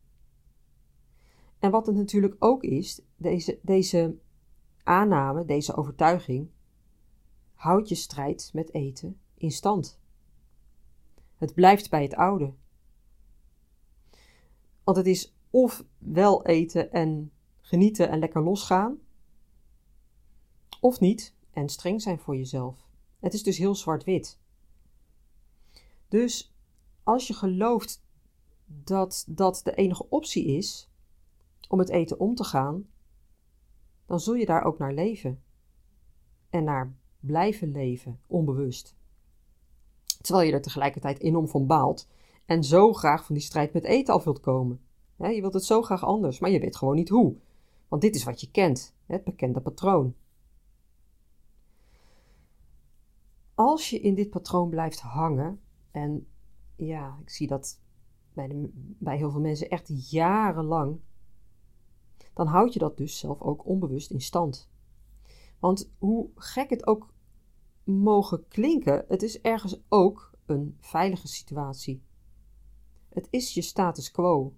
En 1.58 1.70
wat 1.70 1.86
het 1.86 1.96
natuurlijk 1.96 2.36
ook 2.38 2.62
is, 2.62 3.00
deze, 3.16 3.58
deze 3.62 4.18
aanname, 4.82 5.44
deze 5.44 5.74
overtuiging, 5.74 6.50
houdt 7.54 7.88
je 7.88 7.94
strijd 7.94 8.50
met 8.52 8.74
eten 8.74 9.20
in 9.34 9.50
stand. 9.50 10.00
Het 11.34 11.54
blijft 11.54 11.90
bij 11.90 12.02
het 12.02 12.14
oude. 12.14 12.54
Want 14.84 14.96
het 14.96 15.06
is 15.06 15.34
of 15.50 15.84
wel 15.98 16.44
eten 16.44 16.92
en 16.92 17.32
genieten 17.60 18.08
en 18.08 18.18
lekker 18.18 18.42
losgaan, 18.42 18.98
of 20.80 21.00
niet 21.00 21.34
en 21.52 21.68
streng 21.68 22.02
zijn 22.02 22.18
voor 22.18 22.36
jezelf. 22.36 22.86
Het 23.20 23.34
is 23.34 23.42
dus 23.42 23.58
heel 23.58 23.74
zwart-wit. 23.74 24.38
Dus 26.08 26.54
als 27.02 27.26
je 27.26 27.34
gelooft 27.34 28.02
dat 28.66 29.24
dat 29.28 29.60
de 29.64 29.74
enige 29.74 30.08
optie 30.08 30.46
is 30.46 30.90
om 31.68 31.78
het 31.78 31.88
eten 31.88 32.20
om 32.20 32.34
te 32.34 32.44
gaan, 32.44 32.86
dan 34.06 34.20
zul 34.20 34.34
je 34.34 34.46
daar 34.46 34.64
ook 34.64 34.78
naar 34.78 34.94
leven. 34.94 35.42
En 36.50 36.64
naar 36.64 36.94
blijven 37.20 37.72
leven, 37.72 38.20
onbewust. 38.26 38.96
Terwijl 40.20 40.46
je 40.46 40.52
er 40.52 40.62
tegelijkertijd 40.62 41.20
enorm 41.20 41.48
van 41.48 41.66
baalt 41.66 42.08
en 42.46 42.64
zo 42.64 42.92
graag 42.92 43.24
van 43.24 43.34
die 43.34 43.44
strijd 43.44 43.72
met 43.72 43.84
eten 43.84 44.14
af 44.14 44.24
wilt 44.24 44.40
komen. 44.40 44.80
je 45.16 45.40
wilt 45.40 45.54
het 45.54 45.64
zo 45.64 45.82
graag 45.82 46.04
anders, 46.04 46.38
maar 46.38 46.50
je 46.50 46.60
weet 46.60 46.76
gewoon 46.76 46.94
niet 46.94 47.08
hoe. 47.08 47.36
Want 47.88 48.02
dit 48.02 48.14
is 48.14 48.24
wat 48.24 48.40
je 48.40 48.50
kent, 48.50 48.94
het 49.06 49.24
bekende 49.24 49.60
patroon. 49.60 50.14
Als 53.58 53.90
je 53.90 54.00
in 54.00 54.14
dit 54.14 54.30
patroon 54.30 54.68
blijft 54.68 55.00
hangen, 55.00 55.60
en 55.90 56.26
ja, 56.76 57.18
ik 57.22 57.30
zie 57.30 57.46
dat 57.46 57.80
bij, 58.32 58.70
bij 58.98 59.16
heel 59.16 59.30
veel 59.30 59.40
mensen 59.40 59.70
echt 59.70 60.10
jarenlang, 60.10 61.00
dan 62.34 62.46
houd 62.46 62.72
je 62.72 62.78
dat 62.78 62.96
dus 62.96 63.18
zelf 63.18 63.40
ook 63.40 63.66
onbewust 63.66 64.10
in 64.10 64.20
stand. 64.20 64.70
Want 65.58 65.92
hoe 65.98 66.30
gek 66.34 66.70
het 66.70 66.86
ook 66.86 67.12
mogen 67.84 68.48
klinken, 68.48 69.04
het 69.08 69.22
is 69.22 69.40
ergens 69.40 69.82
ook 69.88 70.34
een 70.46 70.76
veilige 70.80 71.28
situatie. 71.28 72.02
Het 73.08 73.28
is 73.30 73.54
je 73.54 73.62
status 73.62 74.10
quo, 74.10 74.54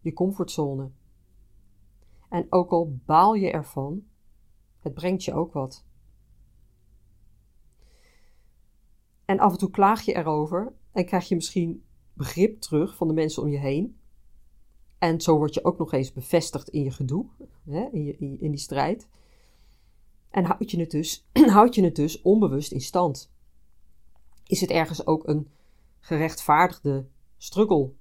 je 0.00 0.12
comfortzone. 0.12 0.90
En 2.28 2.46
ook 2.50 2.70
al 2.70 3.00
baal 3.04 3.34
je 3.34 3.50
ervan, 3.50 4.06
het 4.78 4.94
brengt 4.94 5.24
je 5.24 5.34
ook 5.34 5.52
wat. 5.52 5.84
En 9.26 9.38
af 9.38 9.52
en 9.52 9.58
toe 9.58 9.70
klaag 9.70 10.02
je 10.02 10.16
erover 10.16 10.72
en 10.92 11.04
krijg 11.04 11.28
je 11.28 11.34
misschien 11.34 11.84
begrip 12.12 12.60
terug 12.60 12.96
van 12.96 13.08
de 13.08 13.14
mensen 13.14 13.42
om 13.42 13.48
je 13.48 13.58
heen. 13.58 13.96
En 14.98 15.20
zo 15.20 15.36
word 15.36 15.54
je 15.54 15.64
ook 15.64 15.78
nog 15.78 15.92
eens 15.92 16.12
bevestigd 16.12 16.68
in 16.68 16.82
je 16.82 16.90
gedoe, 16.90 17.26
hè, 17.64 17.88
in, 17.92 18.04
je, 18.04 18.16
in, 18.16 18.50
die 18.50 18.60
strijd. 18.60 19.08
En 20.30 20.44
houd 20.44 20.70
je, 20.70 20.80
het 20.80 20.90
dus, 20.90 21.26
houd 21.56 21.74
je 21.74 21.84
het 21.84 21.96
dus 21.96 22.22
onbewust 22.22 22.72
in 22.72 22.80
stand. 22.80 23.32
Is 24.46 24.60
het 24.60 24.70
ergens 24.70 25.06
ook 25.06 25.28
een 25.28 25.48
gerechtvaardigde 26.00 27.06
struggle? 27.36 27.92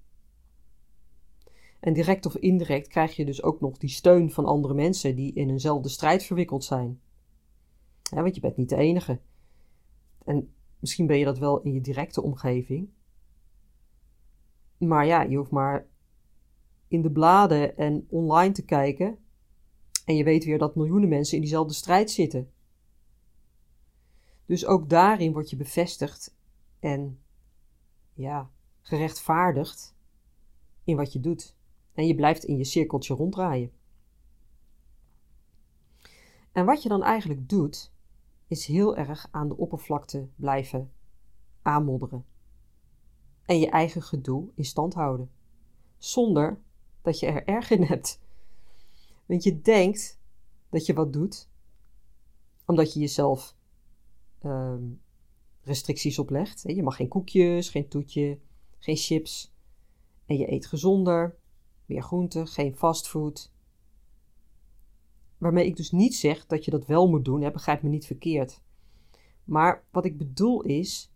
En 1.80 1.94
direct 1.94 2.26
of 2.26 2.36
indirect 2.36 2.88
krijg 2.88 3.16
je 3.16 3.26
dus 3.26 3.44
ook 3.44 3.62
nog 3.62 3.78
die 3.78 3.90
steun 3.90 4.32
van 4.32 4.46
andere 4.46 4.74
mensen 4.74 5.16
die 5.16 5.34
in 5.34 5.50
eenzelfde 5.50 5.90
strijd 5.90 6.24
verwikkeld 6.24 6.64
zijn. 6.64 7.02
Want 8.10 8.36
je 8.36 8.42
bent 8.42 8.58
niet 8.58 8.70
de 8.70 8.76
enige. 8.76 9.20
En 10.26 10.55
misschien 10.86 11.08
ben 11.08 11.18
je 11.18 11.26
dat 11.26 11.38
wel 11.38 11.62
in 11.62 11.74
je 11.74 11.82
directe 11.82 12.22
omgeving. 12.22 12.90
Maar 14.78 15.06
ja, 15.06 15.22
je 15.22 15.38
hoeft 15.38 15.52
maar 15.52 15.88
in 16.88 17.02
de 17.02 17.12
bladen 17.12 17.78
en 17.78 18.08
online 18.10 18.54
te 18.54 18.66
kijken. 18.66 19.18
En 20.06 20.16
je 20.16 20.24
weet 20.24 20.46
weer 20.46 20.58
dat 20.58 20.76
miljoenen 20.76 21.10
mensen 21.10 21.36
in 21.36 21.42
diezelfde 21.42 21.74
strijd 21.74 22.12
zitten. 22.12 22.52
Dus 24.46 24.66
ook 24.66 24.90
daarin 24.90 25.34
word 25.34 25.50
je 25.50 25.56
bevestigd 25.56 26.38
en 26.80 27.20
ja, 28.14 28.52
gerechtvaardigd 28.82 29.96
in 30.84 30.96
wat 30.96 31.14
je 31.14 31.20
doet. 31.20 31.56
En 31.94 32.08
je 32.08 32.16
blijft 32.16 32.44
in 32.44 32.58
je 32.58 32.64
cirkeltje 32.64 33.14
ronddraaien. 33.14 33.72
En 36.52 36.66
wat 36.66 36.84
je 36.84 36.90
dan 36.90 37.04
eigenlijk 37.04 37.50
doet, 37.50 37.94
is 38.48 38.66
heel 38.66 38.96
erg 38.96 39.28
aan 39.32 39.48
de 39.48 39.58
oppervlakte 39.58 40.28
blijven 40.36 40.92
aanmodderen. 41.62 42.26
En 43.46 43.60
je 43.60 43.70
eigen 43.70 44.02
gedoe 44.02 44.50
in 44.56 44.66
stand 44.66 44.94
houden. 44.94 45.32
Zonder 45.98 46.60
dat 47.02 47.20
je 47.20 47.26
er 47.26 47.48
erg 47.56 47.70
in 47.70 47.84
hebt. 47.84 48.22
Want 49.26 49.44
je 49.44 49.62
denkt 49.62 50.20
dat 50.70 50.86
je 50.86 50.94
wat 50.94 51.14
doet, 51.14 51.50
omdat 52.66 52.94
je 52.94 53.00
jezelf 53.00 53.56
uh, 54.42 54.74
restricties 55.62 56.20
oplegt. 56.20 56.62
Je 56.62 56.84
mag 56.84 56.96
geen 56.96 57.08
koekjes, 57.08 57.70
geen 57.70 57.88
toetje, 57.88 58.40
geen 58.80 58.96
chips. 58.96 59.54
En 60.26 60.38
je 60.38 60.52
eet 60.52 60.66
gezonder, 60.66 61.38
meer 61.86 62.04
groente, 62.04 62.46
geen 62.46 62.76
fastfood. 62.76 63.52
Waarmee 65.46 65.66
ik 65.66 65.76
dus 65.76 65.92
niet 65.92 66.16
zeg 66.16 66.46
dat 66.46 66.66
je 66.66 66.72
dat 66.72 66.86
wel 66.86 67.10
moet 67.10 67.26
doen, 67.26 67.42
hè, 67.42 67.52
begrijp 67.52 67.82
me 67.82 67.90
niet 67.90 68.06
verkeerd. 68.06 68.62
Maar 69.44 69.86
wat 69.92 70.06
ik 70.06 70.18
bedoel 70.18 70.62
is, 70.62 71.14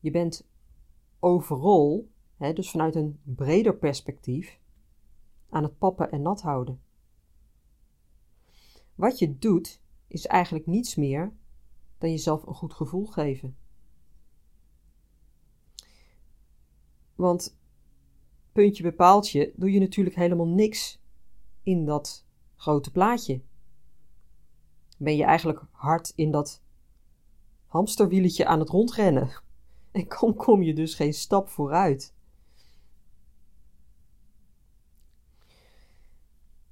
je 0.00 0.10
bent 0.10 0.48
overal, 1.18 2.08
dus 2.36 2.70
vanuit 2.70 2.94
een 2.94 3.20
breder 3.22 3.76
perspectief, 3.76 4.60
aan 5.48 5.62
het 5.62 5.78
pappen 5.78 6.10
en 6.10 6.22
nat 6.22 6.42
houden. 6.42 6.82
Wat 8.94 9.18
je 9.18 9.38
doet, 9.38 9.80
is 10.06 10.26
eigenlijk 10.26 10.66
niets 10.66 10.94
meer 10.94 11.32
dan 11.98 12.10
jezelf 12.10 12.46
een 12.46 12.54
goed 12.54 12.72
gevoel 12.72 13.06
geven. 13.06 13.56
Want 17.14 17.58
puntje 18.52 18.82
bepaaltje 18.82 19.52
doe 19.56 19.72
je 19.72 19.80
natuurlijk 19.80 20.16
helemaal 20.16 20.48
niks 20.48 21.02
in 21.62 21.84
dat 21.84 22.21
grote 22.62 22.90
plaatje. 22.90 23.42
Ben 24.98 25.16
je 25.16 25.24
eigenlijk 25.24 25.62
hard 25.70 26.12
in 26.14 26.30
dat 26.30 26.62
hamsterwieletje 27.66 28.46
aan 28.46 28.58
het 28.58 28.68
rondrennen 28.68 29.30
en 29.90 30.08
kom, 30.08 30.34
kom 30.34 30.62
je 30.62 30.74
dus 30.74 30.94
geen 30.94 31.14
stap 31.14 31.48
vooruit. 31.48 32.14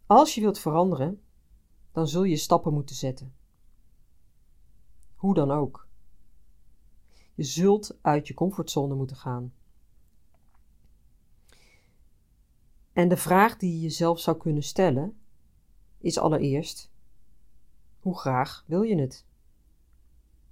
Als 0.07 0.35
je 0.35 0.41
wilt 0.41 0.59
veranderen, 0.59 1.23
dan 1.93 2.09
zul 2.09 2.25
je 2.25 2.37
stappen 2.37 2.73
moeten 2.73 2.97
zetten. 2.97 3.35
Hoe 5.15 5.35
dan 5.35 5.51
ook. 5.51 5.89
Je 7.35 7.43
zult 7.43 7.99
uit 8.01 8.29
je 8.29 8.35
comfortzone 8.35 8.95
moeten 8.95 9.17
gaan. 9.17 9.55
En 12.93 13.09
de 13.09 13.17
vraag 13.17 13.57
die 13.57 13.73
je 13.73 13.81
jezelf 13.81 14.21
zou 14.21 14.37
kunnen 14.37 14.63
stellen 14.63 15.20
is 16.01 16.19
allereerst: 16.19 16.91
hoe 18.01 18.19
graag 18.19 18.65
wil 18.67 18.83
je 18.83 18.97
het? 19.01 19.25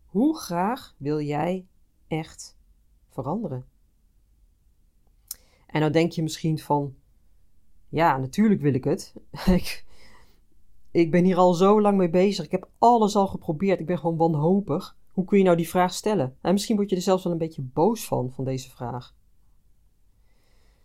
Hoe 0.07 0.39
graag 0.39 0.95
wil 0.97 1.21
jij 1.21 1.67
echt 2.07 2.57
veranderen? 3.09 3.67
En 5.67 5.81
dan 5.81 5.93
denk 5.93 6.13
je 6.13 6.23
misschien 6.23 6.59
van: 6.59 6.95
Ja, 7.89 8.17
natuurlijk 8.17 8.61
wil 8.61 8.75
ik 8.75 8.85
het. 8.85 9.15
ik, 9.59 9.85
ik 10.91 11.11
ben 11.11 11.25
hier 11.25 11.37
al 11.37 11.55
zo 11.55 11.81
lang 11.81 11.99
mee 11.99 12.11
bezig. 12.11 12.45
Ik 12.45 12.51
heb 12.51 12.69
alles 12.79 13.17
al 13.17 13.27
geprobeerd. 13.27 13.81
Ik 13.81 13.87
ben 13.87 13.99
gewoon 13.99 14.17
wanhopig. 14.17 14.97
Hoe 15.13 15.25
kun 15.25 15.39
je 15.39 15.45
nou 15.45 15.57
die 15.57 15.69
vraag 15.69 15.95
stellen? 15.95 16.37
En 16.41 16.53
misschien 16.53 16.77
word 16.77 16.91
je 16.91 16.97
er 16.97 17.03
zelfs 17.03 17.25
wel 17.25 17.33
een 17.33 17.39
beetje 17.39 17.63
boos 17.63 18.07
van, 18.07 18.33
van 18.33 18.45
deze 18.45 18.71
vraag. 18.71 19.15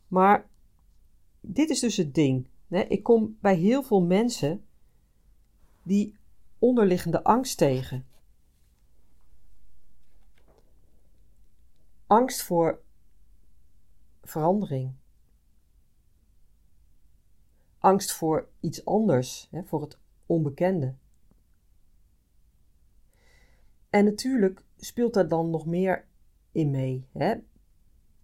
Maar 0.08 0.50
dit 1.42 1.70
is 1.70 1.80
dus 1.80 1.98
het 1.98 2.14
ding. 2.14 2.48
Ik 2.68 3.04
kom 3.04 3.38
bij 3.42 3.56
heel 3.56 3.84
veel 3.84 4.02
mensen 4.02 4.66
die 5.84 6.18
onderliggende 6.60 7.24
angst 7.24 7.58
tegen. 7.58 8.06
Angst 12.08 12.44
voor 12.44 12.82
verandering. 14.22 14.94
Angst 17.78 18.12
voor 18.12 18.48
iets 18.60 18.86
anders, 18.86 19.48
hè, 19.52 19.64
voor 19.64 19.82
het 19.82 19.98
onbekende. 20.26 20.96
En 23.90 24.06
natuurlijk 24.06 24.64
speelt 24.78 25.14
daar 25.14 25.28
dan 25.28 25.50
nog 25.50 25.66
meer 25.66 26.06
in 26.52 26.72
mee. 26.72 27.08
Hè? 27.12 27.36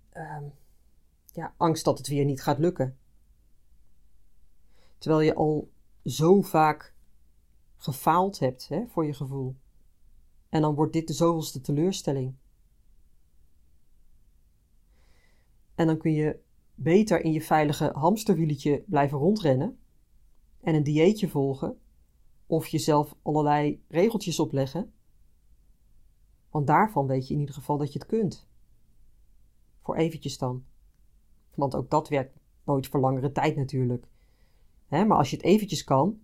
Ehm, 0.10 0.44
ja, 1.34 1.54
angst 1.58 1.86
dat 1.86 1.98
het 1.98 2.08
weer 2.08 2.26
niet 2.26 2.42
gaat 2.42 2.60
lukken. 2.60 2.98
Terwijl 5.00 5.22
je 5.22 5.36
al 5.36 5.72
zo 6.04 6.42
vaak 6.42 6.94
gefaald 7.76 8.40
hebt 8.40 8.68
hè, 8.68 8.88
voor 8.88 9.06
je 9.06 9.14
gevoel. 9.14 9.56
En 10.50 10.62
dan 10.62 10.76
wordt 10.76 10.94
dit 10.94 11.08
de 11.08 11.14
zoveelste 11.14 11.62
teleurstelling. 11.62 12.36
En 15.76 15.88
dan 15.88 15.98
kun 15.98 16.14
je 16.14 16.40
beter 16.76 17.24
in 17.24 17.32
je 17.32 17.42
veilige 17.42 17.92
hamsterwieletje 17.94 18.84
blijven 18.88 19.18
rondrennen 19.18 19.80
en 20.62 20.76
een 20.76 20.84
dieetje 20.84 21.30
volgen 21.30 21.80
of 22.46 22.68
jezelf 22.68 23.16
allerlei 23.22 23.84
regeltjes 23.88 24.40
opleggen. 24.40 24.94
Want 26.50 26.68
daarvan 26.68 27.08
weet 27.08 27.28
je 27.28 27.34
in 27.34 27.40
ieder 27.40 27.56
geval 27.56 27.78
dat 27.78 27.94
je 27.94 28.00
het 28.00 28.08
kunt. 28.08 28.48
Voor 29.82 29.96
eventjes 29.96 30.38
dan. 30.38 30.66
Want 31.56 31.76
ook 31.76 31.90
dat 31.90 32.10
werkt 32.10 32.40
nooit 32.64 32.88
voor 32.88 33.00
langere 33.00 33.32
tijd 33.32 33.56
natuurlijk. 33.56 34.08
Maar 34.90 35.18
als 35.18 35.30
je 35.30 35.36
het 35.36 35.46
eventjes 35.46 35.84
kan, 35.84 36.22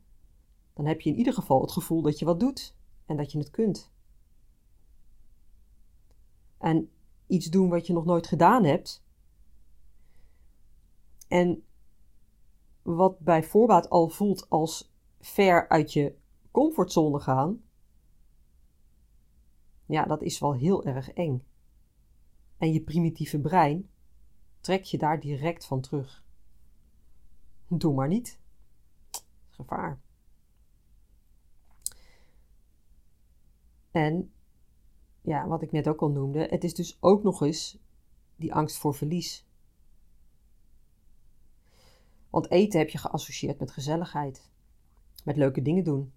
dan 0.73 0.85
heb 0.85 1.01
je 1.01 1.09
in 1.09 1.17
ieder 1.17 1.33
geval 1.33 1.61
het 1.61 1.71
gevoel 1.71 2.01
dat 2.01 2.19
je 2.19 2.25
wat 2.25 2.39
doet 2.39 2.75
en 3.05 3.17
dat 3.17 3.31
je 3.31 3.37
het 3.37 3.49
kunt. 3.49 3.91
En 6.57 6.89
iets 7.27 7.45
doen 7.45 7.69
wat 7.69 7.87
je 7.87 7.93
nog 7.93 8.05
nooit 8.05 8.27
gedaan 8.27 8.63
hebt, 8.63 9.05
en 11.27 11.63
wat 12.81 13.19
bij 13.19 13.43
voorbaat 13.43 13.89
al 13.89 14.09
voelt 14.09 14.49
als 14.49 14.93
ver 15.19 15.69
uit 15.69 15.93
je 15.93 16.15
comfortzone 16.51 17.19
gaan, 17.19 17.63
ja, 19.85 20.05
dat 20.05 20.21
is 20.21 20.39
wel 20.39 20.53
heel 20.53 20.85
erg 20.85 21.11
eng. 21.13 21.43
En 22.57 22.73
je 22.73 22.81
primitieve 22.81 23.39
brein 23.39 23.89
trek 24.59 24.83
je 24.83 24.97
daar 24.97 25.19
direct 25.19 25.65
van 25.65 25.81
terug. 25.81 26.23
Doe 27.67 27.93
maar 27.93 28.07
niet. 28.07 28.39
En 33.91 34.31
ja, 35.21 35.47
wat 35.47 35.61
ik 35.61 35.71
net 35.71 35.87
ook 35.87 36.01
al 36.01 36.09
noemde, 36.09 36.47
het 36.49 36.63
is 36.63 36.73
dus 36.73 36.97
ook 36.99 37.23
nog 37.23 37.41
eens 37.41 37.77
die 38.35 38.53
angst 38.53 38.77
voor 38.77 38.95
verlies. 38.95 39.45
Want 42.29 42.49
eten 42.49 42.79
heb 42.79 42.89
je 42.89 42.97
geassocieerd 42.97 43.59
met 43.59 43.71
gezelligheid, 43.71 44.49
met 45.23 45.37
leuke 45.37 45.61
dingen 45.61 45.83
doen, 45.83 46.13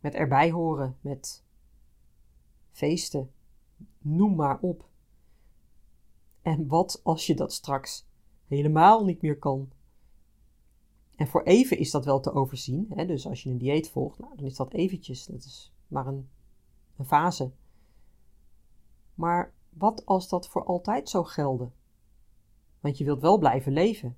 met 0.00 0.14
erbij 0.14 0.50
horen, 0.50 0.96
met 1.00 1.44
feesten, 2.70 3.32
noem 3.98 4.34
maar 4.34 4.58
op. 4.60 4.88
En 6.42 6.66
wat 6.66 7.00
als 7.02 7.26
je 7.26 7.34
dat 7.34 7.52
straks 7.52 8.06
helemaal 8.46 9.04
niet 9.04 9.22
meer 9.22 9.38
kan? 9.38 9.70
En 11.16 11.26
voor 11.26 11.42
even 11.42 11.78
is 11.78 11.90
dat 11.90 12.04
wel 12.04 12.20
te 12.20 12.32
overzien. 12.32 12.86
Hè? 12.94 13.06
Dus 13.06 13.26
als 13.26 13.42
je 13.42 13.50
een 13.50 13.58
dieet 13.58 13.90
volgt, 13.90 14.18
nou, 14.18 14.36
dan 14.36 14.46
is 14.46 14.56
dat 14.56 14.72
eventjes. 14.72 15.26
Dat 15.26 15.44
is 15.44 15.72
maar 15.88 16.06
een, 16.06 16.28
een 16.96 17.04
fase. 17.04 17.50
Maar 19.14 19.54
wat 19.68 20.06
als 20.06 20.28
dat 20.28 20.48
voor 20.48 20.64
altijd 20.64 21.08
zou 21.08 21.26
gelden? 21.26 21.72
Want 22.80 22.98
je 22.98 23.04
wilt 23.04 23.20
wel 23.20 23.38
blijven 23.38 23.72
leven. 23.72 24.16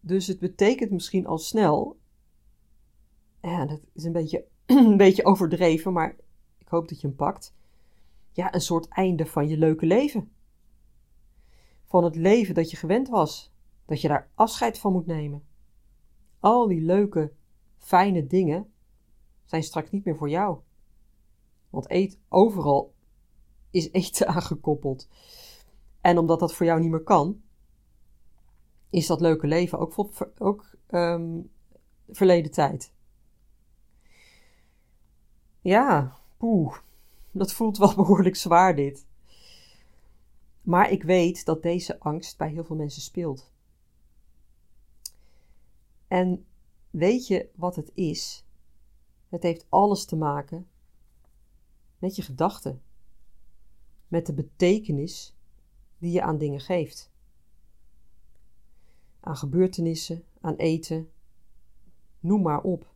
Dus 0.00 0.26
het 0.26 0.38
betekent 0.38 0.90
misschien 0.90 1.26
al 1.26 1.38
snel, 1.38 1.98
ja, 3.40 3.66
dat 3.66 3.80
is 3.92 4.04
een 4.04 4.12
beetje, 4.12 4.44
een 4.66 4.96
beetje 4.96 5.24
overdreven, 5.24 5.92
maar 5.92 6.16
ik 6.58 6.68
hoop 6.68 6.88
dat 6.88 7.00
je 7.00 7.06
hem 7.06 7.16
pakt. 7.16 7.54
Ja, 8.32 8.54
een 8.54 8.60
soort 8.60 8.88
einde 8.88 9.26
van 9.26 9.48
je 9.48 9.56
leuke 9.56 9.86
leven. 9.86 10.32
Van 11.84 12.04
het 12.04 12.16
leven 12.16 12.54
dat 12.54 12.70
je 12.70 12.76
gewend 12.76 13.08
was, 13.08 13.51
dat 13.92 14.00
je 14.00 14.08
daar 14.08 14.30
afscheid 14.34 14.78
van 14.78 14.92
moet 14.92 15.06
nemen. 15.06 15.44
Al 16.40 16.66
die 16.68 16.80
leuke, 16.80 17.32
fijne 17.78 18.26
dingen 18.26 18.72
zijn 19.44 19.62
straks 19.62 19.90
niet 19.90 20.04
meer 20.04 20.16
voor 20.16 20.28
jou. 20.28 20.58
Want 21.70 21.90
eet 21.90 22.18
overal 22.28 22.94
is 23.70 23.90
eten 23.90 24.26
aangekoppeld. 24.34 25.08
En 26.00 26.18
omdat 26.18 26.40
dat 26.40 26.54
voor 26.54 26.66
jou 26.66 26.80
niet 26.80 26.90
meer 26.90 27.02
kan, 27.02 27.42
is 28.90 29.06
dat 29.06 29.20
leuke 29.20 29.46
leven 29.46 29.78
ook, 29.78 30.12
ook 30.38 30.76
um, 30.90 31.50
verleden 32.08 32.50
tijd. 32.50 32.92
Ja, 35.60 36.18
poeh, 36.36 36.76
dat 37.30 37.52
voelt 37.52 37.78
wel 37.78 37.94
behoorlijk 38.02 38.36
zwaar 38.36 38.76
dit. 38.76 39.06
Maar 40.62 40.90
ik 40.90 41.02
weet 41.02 41.44
dat 41.44 41.62
deze 41.62 42.00
angst 42.00 42.38
bij 42.38 42.50
heel 42.50 42.64
veel 42.64 42.76
mensen 42.76 43.02
speelt. 43.02 43.51
En 46.12 46.46
weet 46.90 47.26
je 47.26 47.48
wat 47.54 47.76
het 47.76 47.90
is? 47.94 48.44
Het 49.28 49.42
heeft 49.42 49.66
alles 49.68 50.04
te 50.04 50.16
maken 50.16 50.68
met 51.98 52.16
je 52.16 52.22
gedachten, 52.22 52.82
met 54.08 54.26
de 54.26 54.32
betekenis 54.32 55.36
die 55.98 56.12
je 56.12 56.22
aan 56.22 56.38
dingen 56.38 56.60
geeft 56.60 57.10
aan 59.22 59.36
gebeurtenissen, 59.36 60.24
aan 60.40 60.56
eten, 60.56 61.10
noem 62.20 62.42
maar 62.42 62.62
op. 62.62 62.94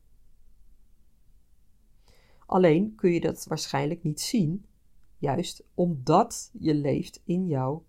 Alleen 2.46 2.94
kun 2.94 3.11
je 3.11 3.20
dat 3.20 3.44
waarschijnlijk 3.44 4.02
niet 4.02 4.20
zien, 4.20 4.66
juist 5.18 5.64
omdat 5.74 6.50
je 6.59 6.74
leeft 6.74 7.20
in 7.24 7.46
jouw 7.46 7.85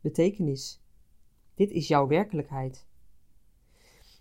betekenis. 0.00 0.80
Dit 1.54 1.70
is 1.70 1.88
jouw 1.88 2.06
werkelijkheid. 2.06 2.86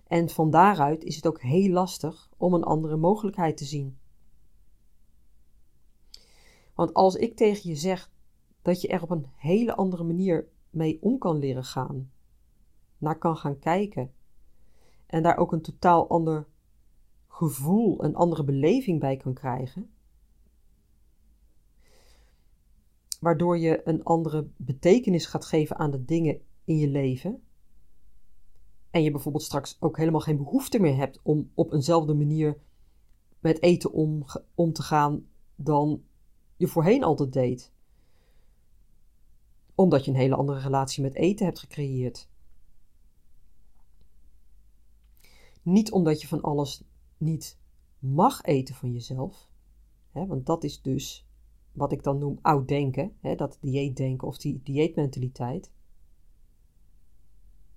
En 0.10 0.30
van 0.30 0.50
daaruit 0.50 1.04
is 1.04 1.16
het 1.16 1.28
ook 1.28 1.42
heel 1.42 1.70
lastig 1.70 2.30
om 2.38 2.54
een 2.54 2.64
andere 2.64 2.98
mogelijkheid 2.98 3.58
te 3.58 3.66
zien. 3.66 3.98
Want 6.74 6.94
als 6.94 7.16
ik 7.16 7.36
tegen 7.36 7.70
je 7.70 7.76
zeg 7.76 8.12
dat 8.62 8.82
je 8.82 8.88
er 8.88 9.02
op 9.02 9.10
een 9.10 9.28
hele 9.36 9.76
andere 9.76 10.04
manier 10.04 10.48
mee 10.70 11.02
om 11.02 11.18
kan 11.18 11.38
leren 11.38 11.64
gaan, 11.64 12.12
naar 12.98 13.18
kan 13.18 13.38
gaan 13.38 13.60
kijken. 13.60 14.14
En 15.06 15.24
daar 15.24 15.38
ook 15.38 15.52
een 15.52 15.62
totaal 15.62 16.10
ander 16.10 16.48
gevoel, 17.28 18.04
een 18.04 18.16
andere 18.16 18.44
beleving 18.44 19.00
bij 19.00 19.18
kan 19.18 19.34
krijgen. 19.34 19.92
Waardoor 23.20 23.58
je 23.58 23.88
een 23.88 24.04
andere 24.04 24.48
betekenis 24.56 25.26
gaat 25.26 25.46
geven 25.46 25.78
aan 25.78 25.92
de 25.92 26.06
dingen 26.06 26.42
in 26.64 26.78
je 26.78 26.88
leven. 26.88 27.44
En 28.90 29.04
je 29.04 29.12
bijvoorbeeld 29.12 29.44
straks 29.44 29.78
ook 29.80 29.98
helemaal 29.98 30.20
geen 30.22 30.38
behoefte 30.38 30.80
meer 30.80 30.96
hebt 30.96 31.20
om 31.24 31.52
op 31.54 31.74
eenzelfde 31.74 32.14
manier 32.14 32.58
met 33.40 33.62
eten 33.62 33.92
om, 33.92 34.26
om 34.56 34.74
te 34.74 34.82
gaan 34.82 35.28
dan 35.56 36.04
je 36.56 36.68
voorheen 36.68 37.04
altijd 37.04 37.34
deed. 37.34 37.72
Omdat 39.76 40.06
je 40.06 40.12
een 40.12 40.18
hele 40.18 40.36
andere 40.36 40.60
relatie 40.60 41.04
met 41.04 41.16
eten 41.16 41.46
hebt 41.46 41.60
gecreëerd. 41.60 42.30
Niet 45.62 45.92
omdat 45.92 46.22
je 46.22 46.28
van 46.28 46.42
alles 46.42 46.84
niet 47.18 47.58
mag 48.00 48.42
eten 48.42 48.76
van 48.76 48.92
jezelf. 48.92 49.50
Hè, 50.12 50.26
want 50.26 50.46
dat 50.46 50.64
is 50.64 50.82
dus 50.82 51.28
wat 51.72 51.92
ik 51.92 52.04
dan 52.04 52.18
noem 52.18 52.40
oud 52.42 52.68
denken. 52.68 53.18
Hè, 53.20 53.36
dat 53.36 53.58
dieetdenken 53.62 54.28
of 54.28 54.38
die 54.38 54.62
dieetmentaliteit. 54.64 55.72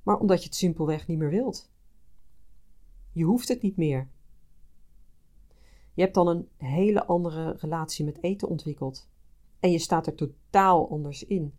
Maar 0.02 0.18
omdat 0.18 0.38
je 0.38 0.44
het 0.48 0.56
simpelweg 0.56 1.06
niet 1.06 1.18
meer 1.18 1.30
wilt. 1.30 1.70
Je 3.12 3.24
hoeft 3.24 3.48
het 3.48 3.62
niet 3.62 3.76
meer. 3.76 4.08
Je 5.94 6.02
hebt 6.02 6.14
dan 6.14 6.28
een 6.28 6.48
hele 6.56 7.06
andere 7.06 7.56
relatie 7.58 8.04
met 8.04 8.22
eten 8.22 8.48
ontwikkeld. 8.48 9.08
En 9.60 9.70
je 9.70 9.78
staat 9.78 10.06
er 10.06 10.14
totaal 10.14 10.90
anders 10.90 11.24
in. 11.24 11.54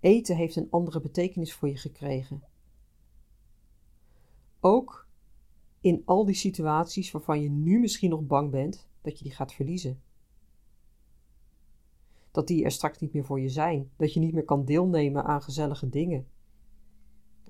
eten 0.00 0.36
heeft 0.36 0.56
een 0.56 0.70
andere 0.70 1.00
betekenis 1.00 1.54
voor 1.54 1.68
je 1.68 1.76
gekregen. 1.76 2.42
Ook 4.60 5.06
in 5.80 6.02
al 6.04 6.24
die 6.24 6.34
situaties 6.34 7.10
waarvan 7.10 7.42
je 7.42 7.50
nu 7.50 7.78
misschien 7.78 8.10
nog 8.10 8.26
bang 8.26 8.50
bent 8.50 8.88
dat 9.02 9.18
je 9.18 9.24
die 9.24 9.32
gaat 9.32 9.52
verliezen. 9.52 10.02
Dat 12.30 12.46
die 12.46 12.64
er 12.64 12.70
straks 12.70 12.98
niet 12.98 13.12
meer 13.12 13.24
voor 13.24 13.40
je 13.40 13.48
zijn. 13.48 13.90
Dat 13.96 14.12
je 14.12 14.20
niet 14.20 14.34
meer 14.34 14.44
kan 14.44 14.64
deelnemen 14.64 15.24
aan 15.24 15.42
gezellige 15.42 15.88
dingen. 15.88 16.26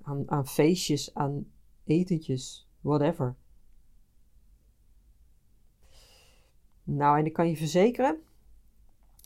Aan, 0.03 0.31
aan 0.31 0.47
feestjes, 0.47 1.15
aan 1.15 1.47
etentjes, 1.85 2.69
whatever. 2.81 3.37
Nou, 6.83 7.19
en 7.19 7.27
ik 7.27 7.33
kan 7.33 7.49
je 7.49 7.57
verzekeren, 7.57 8.23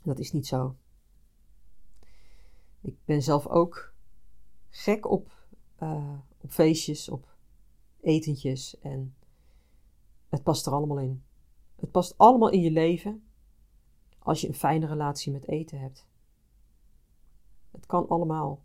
dat 0.03 0.19
is 0.19 0.33
niet 0.33 0.47
zo. 0.47 0.77
Ik 2.81 2.97
ben 3.05 3.23
zelf 3.23 3.47
ook 3.47 3.95
gek 4.69 5.11
op, 5.11 5.33
uh, 5.83 6.19
op 6.41 6.51
feestjes, 6.51 7.09
op 7.09 7.37
etentjes 8.01 8.79
en 8.81 9.15
het 10.29 10.43
past 10.43 10.67
er 10.67 10.73
allemaal 10.73 10.99
in. 10.99 11.23
Het 11.77 11.91
past 11.91 12.19
allemaal 12.19 12.51
in 12.51 12.61
je 12.61 12.71
leven 12.71 13.23
als 14.23 14.41
je 14.41 14.49
een 14.49 14.55
fijne 14.55 14.87
relatie 14.87 15.33
met 15.33 15.49
eten 15.49 15.81
hebt. 15.81 16.07
Het 17.71 17.87
kan 17.87 18.09
allemaal. 18.09 18.63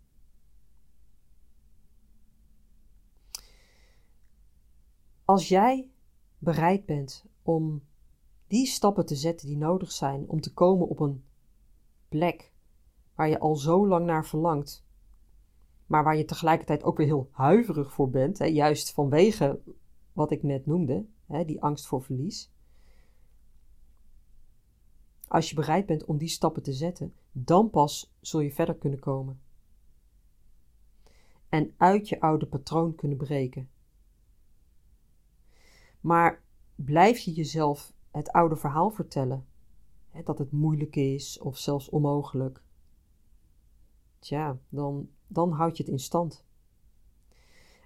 Als 5.24 5.48
jij 5.48 5.90
bereid 6.38 6.86
bent 6.86 7.24
om 7.42 7.82
die 8.46 8.66
stappen 8.66 9.06
te 9.06 9.16
zetten 9.16 9.46
die 9.46 9.56
nodig 9.56 9.92
zijn 9.92 10.28
om 10.28 10.40
te 10.40 10.54
komen 10.54 10.88
op 10.88 11.00
een 11.00 11.24
plek 12.08 12.52
waar 13.14 13.28
je 13.28 13.38
al 13.38 13.56
zo 13.56 13.86
lang 13.86 14.06
naar 14.06 14.26
verlangt, 14.26 14.86
maar 15.86 16.04
waar 16.04 16.16
je 16.16 16.24
tegelijkertijd 16.24 16.82
ook 16.82 16.96
weer 16.96 17.06
heel 17.06 17.28
huiverig 17.32 17.92
voor 17.92 18.10
bent, 18.10 18.38
hè, 18.38 18.44
juist 18.44 18.92
vanwege 18.92 19.60
wat 20.12 20.30
ik 20.30 20.42
net 20.42 20.66
noemde, 20.66 21.06
hè, 21.26 21.44
die 21.44 21.62
angst 21.62 21.86
voor 21.86 22.02
verlies. 22.02 22.52
Als 25.28 25.48
je 25.48 25.54
bereid 25.54 25.86
bent 25.86 26.04
om 26.04 26.18
die 26.18 26.28
stappen 26.28 26.62
te 26.62 26.72
zetten, 26.72 27.14
dan 27.32 27.70
pas 27.70 28.12
zul 28.20 28.40
je 28.40 28.52
verder 28.52 28.74
kunnen 28.74 28.98
komen. 28.98 29.40
En 31.48 31.74
uit 31.76 32.08
je 32.08 32.20
oude 32.20 32.46
patroon 32.46 32.94
kunnen 32.94 33.18
breken. 33.18 33.70
Maar 36.00 36.42
blijf 36.74 37.18
je 37.18 37.32
jezelf 37.32 37.92
het 38.10 38.32
oude 38.32 38.56
verhaal 38.56 38.90
vertellen, 38.90 39.46
hè, 40.08 40.22
dat 40.22 40.38
het 40.38 40.52
moeilijk 40.52 40.96
is 40.96 41.38
of 41.38 41.58
zelfs 41.58 41.88
onmogelijk, 41.88 42.62
tja, 44.18 44.58
dan, 44.68 45.08
dan 45.26 45.52
houd 45.52 45.76
je 45.76 45.82
het 45.82 45.92
in 45.92 45.98
stand. 45.98 46.44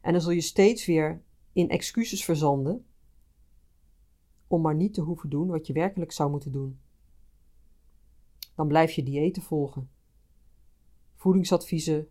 En 0.03 0.13
dan 0.13 0.21
zul 0.21 0.33
je 0.33 0.41
steeds 0.41 0.87
weer 0.87 1.23
in 1.53 1.69
excuses 1.69 2.25
verzanden 2.25 2.87
om 4.47 4.61
maar 4.61 4.75
niet 4.75 4.95
te 4.95 5.01
hoeven 5.01 5.31
doen 5.31 5.49
wat 5.49 5.67
je 5.67 5.73
werkelijk 5.73 6.13
zou 6.13 6.31
moeten 6.31 6.53
doen. 6.53 6.79
Dan 8.63 8.71
blijf 8.71 8.93
je 8.93 9.03
diëten 9.03 9.43
volgen, 9.43 9.91
voedingsadviezen 11.15 12.09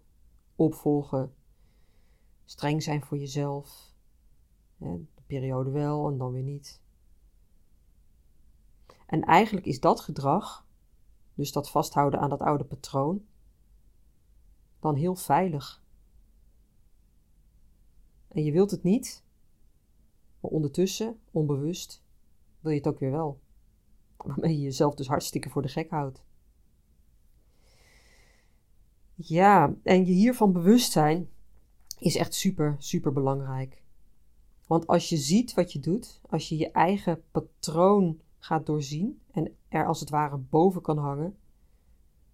opvolgen, 0.56 1.36
streng 2.46 2.84
zijn 2.84 3.04
voor 3.04 3.18
jezelf, 3.18 3.94
de 4.78 5.22
periode 5.26 5.70
wel 5.70 6.08
en 6.10 6.18
dan 6.18 6.32
weer 6.32 6.44
niet. 6.44 6.82
En 9.06 9.24
eigenlijk 9.24 9.66
is 9.66 9.80
dat 9.80 10.00
gedrag, 10.00 10.68
dus 11.34 11.52
dat 11.52 11.70
vasthouden 11.70 12.20
aan 12.20 12.30
dat 12.30 12.42
oude 12.42 12.64
patroon, 12.64 13.26
dan 14.80 14.96
heel 14.96 15.16
veilig. 15.16 15.84
En 18.28 18.44
je 18.44 18.52
wilt 18.52 18.72
het 18.72 18.84
niet, 18.84 19.24
maar 20.40 20.52
ondertussen, 20.52 21.20
onbewust, 21.32 22.04
wil 22.60 22.72
je 22.72 22.78
het 22.78 22.88
ook 22.88 23.00
weer 23.00 23.12
wel. 23.12 23.40
Waarmee 24.18 24.58
je 24.58 24.62
jezelf 24.62 24.96
dus 24.96 25.08
hartstikke 25.08 25.50
voor 25.50 25.62
de 25.62 25.68
gek 25.68 25.90
houdt. 25.90 26.30
Ja, 29.24 29.76
en 29.84 30.06
je 30.06 30.12
hiervan 30.12 30.52
bewust 30.52 30.92
zijn 30.92 31.30
is 32.00 32.16
echt 32.16 32.34
super, 32.34 32.76
super 32.78 33.14
belangrijk. 33.14 33.84
Want 34.68 34.88
als 34.88 35.10
je 35.10 35.18
ziet 35.18 35.54
wat 35.54 35.72
je 35.72 35.80
doet, 35.80 36.22
als 36.30 36.50
je 36.50 36.58
je 36.58 36.72
eigen 36.72 37.24
patroon 37.32 38.22
gaat 38.40 38.66
doorzien 38.66 39.22
en 39.32 39.56
er 39.68 39.86
als 39.86 40.00
het 40.00 40.10
ware 40.10 40.38
boven 40.38 40.82
kan 40.82 40.98
hangen, 40.98 41.38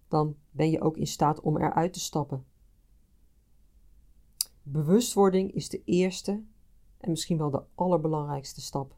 dan 0.08 0.36
ben 0.50 0.70
je 0.70 0.80
ook 0.80 0.96
in 0.96 1.06
staat 1.06 1.40
om 1.40 1.56
eruit 1.56 1.92
te 1.92 2.00
stappen. 2.00 2.44
Bewustwording 4.62 5.52
is 5.52 5.68
de 5.68 5.82
eerste 5.84 6.42
en 6.98 7.10
misschien 7.10 7.38
wel 7.38 7.50
de 7.50 7.62
allerbelangrijkste 7.74 8.60
stap. 8.60 8.96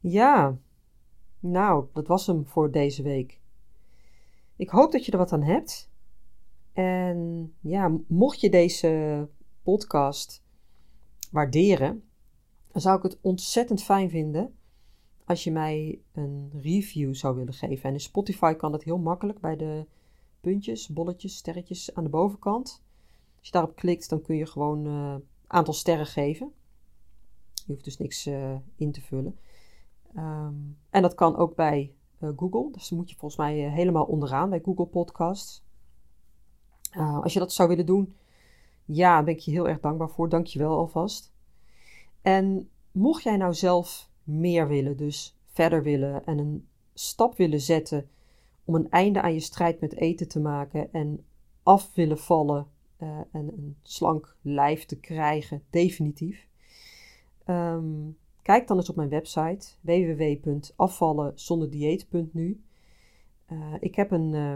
Ja, 0.00 0.58
nou, 1.40 1.86
dat 1.92 2.06
was 2.06 2.26
hem 2.26 2.46
voor 2.46 2.70
deze 2.70 3.02
week. 3.02 3.40
Ik 4.56 4.70
hoop 4.70 4.92
dat 4.92 5.04
je 5.04 5.12
er 5.12 5.18
wat 5.18 5.32
aan 5.32 5.42
hebt. 5.42 5.90
En 6.72 7.52
ja, 7.60 7.98
mocht 8.06 8.40
je 8.40 8.50
deze 8.50 9.28
podcast 9.62 10.44
waarderen, 11.30 12.02
dan 12.72 12.80
zou 12.80 12.96
ik 12.96 13.02
het 13.02 13.18
ontzettend 13.20 13.82
fijn 13.82 14.10
vinden 14.10 14.54
als 15.24 15.44
je 15.44 15.52
mij 15.52 16.00
een 16.12 16.50
review 16.60 17.14
zou 17.14 17.36
willen 17.36 17.54
geven. 17.54 17.84
En 17.84 17.92
in 17.92 18.00
Spotify 18.00 18.54
kan 18.54 18.72
dat 18.72 18.82
heel 18.82 18.98
makkelijk 18.98 19.40
bij 19.40 19.56
de 19.56 19.86
puntjes, 20.40 20.88
bolletjes, 20.88 21.36
sterretjes 21.36 21.94
aan 21.94 22.04
de 22.04 22.10
bovenkant. 22.10 22.82
Als 23.38 23.46
je 23.46 23.52
daarop 23.52 23.76
klikt, 23.76 24.08
dan 24.08 24.22
kun 24.22 24.36
je 24.36 24.46
gewoon 24.46 24.84
een 24.84 25.20
uh, 25.20 25.26
aantal 25.46 25.74
sterren 25.74 26.06
geven. 26.06 26.52
Je 27.54 27.72
hoeft 27.72 27.84
dus 27.84 27.98
niks 27.98 28.26
uh, 28.26 28.54
in 28.76 28.92
te 28.92 29.00
vullen. 29.00 29.38
Um, 30.16 30.78
en 30.90 31.02
dat 31.02 31.14
kan 31.14 31.36
ook 31.36 31.54
bij 31.54 31.94
Google. 32.20 32.68
Dus 32.72 32.88
dan 32.88 32.98
moet 32.98 33.10
je 33.10 33.16
volgens 33.16 33.40
mij 33.40 33.54
helemaal 33.54 34.04
onderaan 34.04 34.50
bij 34.50 34.60
Google 34.64 34.86
Podcasts. 34.86 35.64
als 37.22 37.32
je 37.32 37.38
dat 37.38 37.52
zou 37.52 37.68
willen 37.68 37.86
doen, 37.86 38.14
ja, 38.84 39.22
ben 39.22 39.34
ik 39.34 39.40
je 39.40 39.50
heel 39.50 39.68
erg 39.68 39.80
dankbaar 39.80 40.10
voor. 40.10 40.28
Dank 40.28 40.46
je 40.46 40.58
wel 40.58 40.76
alvast. 40.76 41.32
En 42.22 42.68
mocht 42.92 43.22
jij 43.22 43.36
nou 43.36 43.54
zelf 43.54 44.10
meer 44.24 44.68
willen, 44.68 44.96
dus 44.96 45.36
verder 45.46 45.82
willen 45.82 46.26
en 46.26 46.38
een 46.38 46.66
stap 46.94 47.36
willen 47.36 47.60
zetten 47.60 48.08
om 48.64 48.74
een 48.74 48.90
einde 48.90 49.22
aan 49.22 49.32
je 49.32 49.40
strijd 49.40 49.80
met 49.80 49.96
eten 49.96 50.28
te 50.28 50.40
maken 50.40 50.92
en 50.92 51.24
af 51.62 51.94
willen 51.94 52.18
vallen 52.18 52.66
en 52.98 53.28
een 53.32 53.76
slank 53.82 54.36
lijf 54.42 54.84
te 54.84 54.96
krijgen, 54.96 55.62
definitief. 55.70 56.48
Um, 57.46 58.16
kijk 58.46 58.66
dan 58.66 58.76
eens 58.76 58.88
op 58.88 58.96
mijn 58.96 59.08
website 59.08 59.66
www.afvallenzonderdieet.nu. 59.80 62.62
Uh, 63.52 63.74
ik 63.80 63.94
heb 63.94 64.10
een 64.10 64.32
uh, 64.32 64.54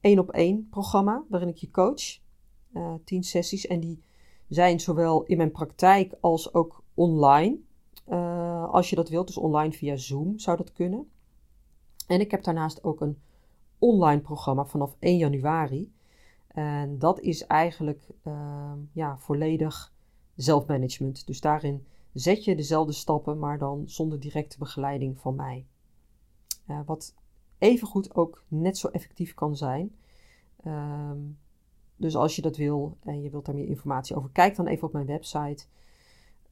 één 0.00 0.18
op 0.18 0.30
één 0.30 0.68
programma 0.70 1.24
waarin 1.28 1.48
ik 1.48 1.56
je 1.56 1.70
coach, 1.70 2.18
uh, 2.72 2.94
tien 3.04 3.22
sessies 3.22 3.66
en 3.66 3.80
die 3.80 4.02
zijn 4.48 4.80
zowel 4.80 5.22
in 5.22 5.36
mijn 5.36 5.50
praktijk 5.50 6.14
als 6.20 6.54
ook 6.54 6.82
online. 6.94 7.58
Als 8.70 8.90
je 8.90 8.96
dat 8.96 9.08
wilt, 9.08 9.26
dus 9.26 9.36
online 9.36 9.72
via 9.72 9.96
Zoom 9.96 10.38
zou 10.38 10.56
dat 10.56 10.72
kunnen. 10.72 11.10
En 12.06 12.20
ik 12.20 12.30
heb 12.30 12.42
daarnaast 12.42 12.84
ook 12.84 13.00
een 13.00 13.18
online 13.78 14.20
programma 14.20 14.64
vanaf 14.64 14.96
1 14.98 15.16
januari. 15.16 15.92
En 16.46 16.98
dat 16.98 17.20
is 17.20 17.46
eigenlijk 17.46 18.06
ja, 18.92 19.18
volledig 19.18 19.92
zelfmanagement. 20.36 21.26
Dus 21.26 21.40
daarin 21.40 21.86
zet 22.12 22.44
je 22.44 22.56
dezelfde 22.56 22.92
stappen, 22.92 23.38
maar 23.38 23.58
dan 23.58 23.82
zonder 23.86 24.20
directe 24.20 24.58
begeleiding 24.58 25.18
van 25.18 25.34
mij. 25.34 25.66
Uh, 26.68 26.80
wat 26.86 27.14
evengoed 27.58 28.14
ook 28.14 28.44
net 28.48 28.78
zo 28.78 28.88
effectief 28.88 29.34
kan 29.34 29.56
zijn. 29.56 29.94
Uh, 30.64 31.10
dus 31.96 32.16
als 32.16 32.36
je 32.36 32.42
dat 32.42 32.56
wil 32.56 32.96
en 33.00 33.22
je 33.22 33.30
wilt 33.30 33.46
daar 33.46 33.54
meer 33.54 33.66
informatie 33.66 34.16
over, 34.16 34.30
kijk 34.30 34.56
dan 34.56 34.66
even 34.66 34.86
op 34.86 34.92
mijn 34.92 35.06
website. 35.06 35.64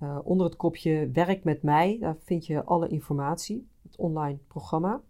Uh, 0.03 0.18
onder 0.25 0.47
het 0.47 0.57
kopje 0.57 1.11
Werk 1.11 1.44
met 1.44 1.62
mij, 1.62 1.97
daar 2.01 2.16
vind 2.18 2.47
je 2.47 2.64
alle 2.64 2.88
informatie, 2.88 3.68
het 3.83 3.97
online 3.97 4.38
programma. 4.49 5.01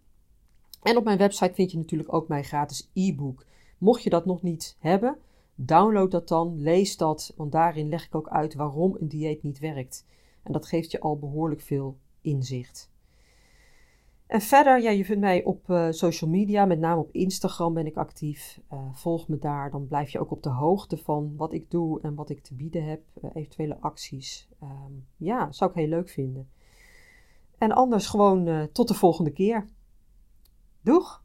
En 0.82 0.96
op 0.96 1.04
mijn 1.04 1.18
website 1.18 1.54
vind 1.54 1.70
je 1.70 1.78
natuurlijk 1.78 2.12
ook 2.12 2.28
mijn 2.28 2.44
gratis 2.44 2.90
e-book. 2.94 3.46
Mocht 3.78 4.02
je 4.02 4.10
dat 4.10 4.26
nog 4.26 4.42
niet 4.42 4.76
hebben, 4.78 5.18
download 5.54 6.10
dat 6.10 6.28
dan, 6.28 6.60
lees 6.60 6.96
dat, 6.96 7.34
want 7.36 7.52
daarin 7.52 7.88
leg 7.88 8.06
ik 8.06 8.14
ook 8.14 8.28
uit 8.28 8.54
waarom 8.54 8.96
een 9.00 9.08
dieet 9.08 9.42
niet 9.42 9.58
werkt. 9.58 10.06
En 10.48 10.54
dat 10.54 10.66
geeft 10.66 10.90
je 10.90 11.00
al 11.00 11.18
behoorlijk 11.18 11.60
veel 11.60 11.98
inzicht. 12.20 12.90
En 14.26 14.40
verder, 14.40 14.82
ja, 14.82 14.90
je 14.90 15.04
vindt 15.04 15.20
mij 15.20 15.44
op 15.44 15.68
uh, 15.68 15.86
social 15.90 16.30
media, 16.30 16.64
met 16.64 16.78
name 16.78 17.00
op 17.00 17.12
Instagram 17.12 17.74
ben 17.74 17.86
ik 17.86 17.96
actief. 17.96 18.60
Uh, 18.72 18.78
volg 18.92 19.28
me 19.28 19.38
daar, 19.38 19.70
dan 19.70 19.86
blijf 19.86 20.10
je 20.10 20.18
ook 20.18 20.30
op 20.30 20.42
de 20.42 20.50
hoogte 20.50 20.96
van 20.96 21.36
wat 21.36 21.52
ik 21.52 21.70
doe 21.70 22.00
en 22.00 22.14
wat 22.14 22.30
ik 22.30 22.42
te 22.42 22.54
bieden 22.54 22.84
heb, 22.84 23.02
uh, 23.22 23.30
eventuele 23.34 23.76
acties. 23.80 24.48
Um, 24.62 25.06
ja, 25.16 25.52
zou 25.52 25.70
ik 25.70 25.76
heel 25.76 25.88
leuk 25.88 26.08
vinden. 26.08 26.48
En 27.58 27.72
anders 27.72 28.06
gewoon 28.06 28.68
tot 28.72 28.88
de 28.88 28.94
volgende 28.94 29.30
keer. 29.30 29.66
Doeg! 30.80 31.22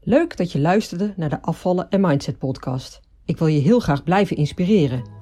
Leuk 0.00 0.36
dat 0.36 0.52
je 0.52 0.60
luisterde 0.60 1.14
naar 1.16 1.30
de 1.30 1.42
Afvallen 1.42 1.90
en 1.90 2.00
Mindset 2.00 2.38
podcast. 2.38 3.00
Ik 3.24 3.38
wil 3.38 3.46
je 3.46 3.60
heel 3.60 3.80
graag 3.80 4.04
blijven 4.04 4.36
inspireren. 4.36 5.21